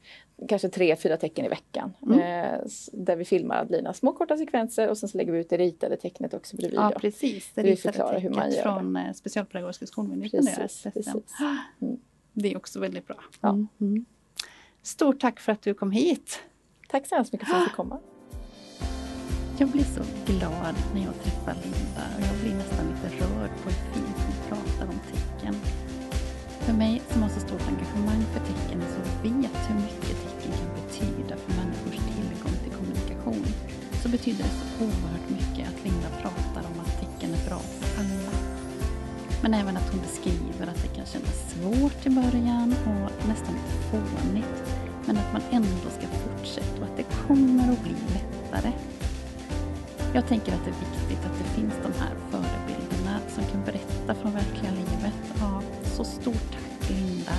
kanske 0.48 0.68
tre, 0.68 0.96
fyra 0.96 1.16
tecken 1.16 1.44
i 1.44 1.48
veckan. 1.48 1.92
Mm. 2.02 2.20
Eh, 2.20 2.60
där 2.92 3.16
vi 3.16 3.24
filmar 3.24 3.56
Adelina 3.56 3.92
små 3.92 4.12
korta 4.12 4.36
sekvenser 4.36 4.88
och 4.88 4.98
sen 4.98 5.08
så 5.08 5.18
lägger 5.18 5.32
vi 5.32 5.38
ut 5.38 5.50
det 5.50 5.56
ritade 5.56 5.96
tecknet 5.96 6.34
också 6.34 6.56
bredvid. 6.56 6.78
Ja 6.78 6.92
precis, 7.00 7.50
det 7.54 7.62
ritade 7.62 7.98
tecknet 7.98 8.24
hur 8.24 8.30
man 8.30 8.50
gör 8.50 8.62
från 8.62 8.92
det. 8.92 9.00
Eh, 9.00 9.12
Specialpedagogiska 9.12 9.86
skolmyndigheten. 9.86 10.46
Precis, 10.56 10.92
precis. 10.92 11.14
Mm. 11.80 11.98
Det 12.32 12.52
är 12.52 12.56
också 12.56 12.80
väldigt 12.80 13.06
bra. 13.06 13.16
Ja. 13.40 13.48
Mm. 13.48 13.68
mm. 13.80 14.04
Stort 14.82 15.20
tack 15.20 15.40
för 15.40 15.52
att 15.52 15.62
du 15.62 15.74
kom 15.74 15.90
hit. 15.90 16.40
Tack 16.88 17.06
så 17.06 17.14
hemskt 17.14 17.32
mycket 17.32 17.48
för 17.48 17.54
att 17.54 17.60
jag 17.60 17.68
fick 17.68 17.76
komma. 17.76 17.98
Jag 19.58 19.68
blir 19.68 19.84
så 19.84 20.02
glad 20.26 20.74
när 20.94 21.04
jag 21.04 21.14
träffar 21.22 21.54
Linda 21.62 22.04
och 22.16 22.22
jag 22.22 22.40
blir 22.42 22.54
nästan 22.54 22.86
lite 22.86 23.24
rörd 23.24 23.50
på 23.62 23.70
hur 23.70 23.92
fint 23.92 24.16
hon 24.16 24.48
pratar 24.48 24.86
om 24.86 25.00
tecken. 25.12 25.54
För 26.60 26.72
mig 26.72 27.02
som 27.08 27.22
har 27.22 27.28
så 27.28 27.40
stort 27.40 27.62
engagemang 27.68 28.22
för 28.32 28.40
tecken 28.40 28.82
så 28.82 29.00
vet 29.22 29.70
hur 29.70 29.74
mycket 29.74 30.00
tecken 30.08 30.29
betyder 34.10 34.44
det 34.44 34.50
så 34.50 34.84
oerhört 34.84 35.28
mycket 35.28 35.68
att 35.68 35.84
Linda 35.84 36.08
pratar 36.22 36.70
om 36.70 36.80
att 36.80 37.00
tecken 37.00 37.34
är 37.34 37.48
bra 37.48 37.58
för 37.58 38.00
alla. 38.00 38.32
Men 39.42 39.54
även 39.54 39.76
att 39.76 39.90
hon 39.90 40.00
beskriver 40.00 40.66
att 40.66 40.82
det 40.82 40.88
kan 40.96 41.06
kännas 41.06 41.38
svårt 41.52 42.06
i 42.06 42.10
början 42.10 42.74
och 42.86 43.28
nästan 43.28 43.54
lite 43.54 43.76
fånigt 43.90 44.62
men 45.06 45.16
att 45.16 45.32
man 45.32 45.42
ändå 45.50 45.90
ska 45.98 46.06
fortsätta 46.06 46.80
och 46.80 46.84
att 46.90 46.96
det 46.96 47.06
kommer 47.26 47.72
att 47.72 47.82
bli 47.82 47.94
lättare. 48.16 48.72
Jag 50.14 50.28
tänker 50.28 50.52
att 50.52 50.64
det 50.64 50.70
är 50.70 50.80
viktigt 50.90 51.24
att 51.26 51.38
det 51.38 51.60
finns 51.60 51.74
de 51.82 51.92
här 52.00 52.14
förebilderna 52.30 53.20
som 53.28 53.44
kan 53.44 53.64
berätta 53.64 54.14
från 54.14 54.32
verkliga 54.32 54.72
livet. 54.72 55.14
Ja, 55.40 55.62
så 55.84 56.04
stort 56.04 56.50
tack 56.52 56.90
Linda 56.90 57.32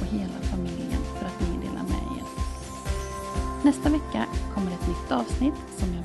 och 0.00 0.06
hela 0.06 0.38
familjen 0.42 1.02
för 1.18 1.26
att 1.26 1.40
ni 1.40 1.66
delar 1.66 1.82
med 1.82 2.18
er. 2.18 2.24
Nästa 3.64 3.88
vecka 3.90 4.26
kommer 4.54 4.70
ett 4.70 4.88
nytt 4.88 5.12
avsnitt 5.12 5.60
som 5.78 5.94
jag 5.94 6.03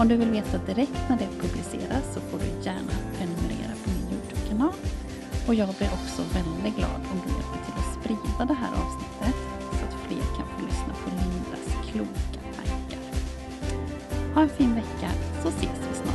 Om 0.00 0.08
du 0.08 0.16
vill 0.16 0.30
veta 0.30 0.58
direkt 0.58 1.08
när 1.08 1.16
det 1.18 1.28
publiceras 1.40 2.04
så 2.14 2.20
får 2.20 2.38
du 2.38 2.64
gärna 2.64 2.94
prenumerera 3.16 3.74
på 3.84 3.90
min 3.90 4.12
Youtube-kanal. 4.12 4.72
Och 5.46 5.54
jag 5.54 5.68
blir 5.68 5.88
också 5.88 6.22
väldigt 6.34 6.76
glad 6.76 7.00
om 7.12 7.20
du 7.24 7.28
hjälper 7.32 7.60
till 7.64 7.78
att 7.80 7.94
sprida 8.00 8.44
det 8.44 8.54
här 8.54 8.72
avsnittet 8.82 9.36
så 9.70 9.84
att 9.86 9.94
fler 10.06 10.24
kan 10.36 10.46
få 10.48 10.66
lyssna 10.66 10.94
på 11.04 11.10
Lindas 11.10 11.88
kloka 11.90 12.40
tankar. 12.56 12.98
ha 14.34 14.42
en 14.42 14.48
fin 14.48 14.74
vecka 14.74 15.10
så 15.42 15.48
ses 15.48 15.78
vi 15.90 15.94
snart. 15.94 16.09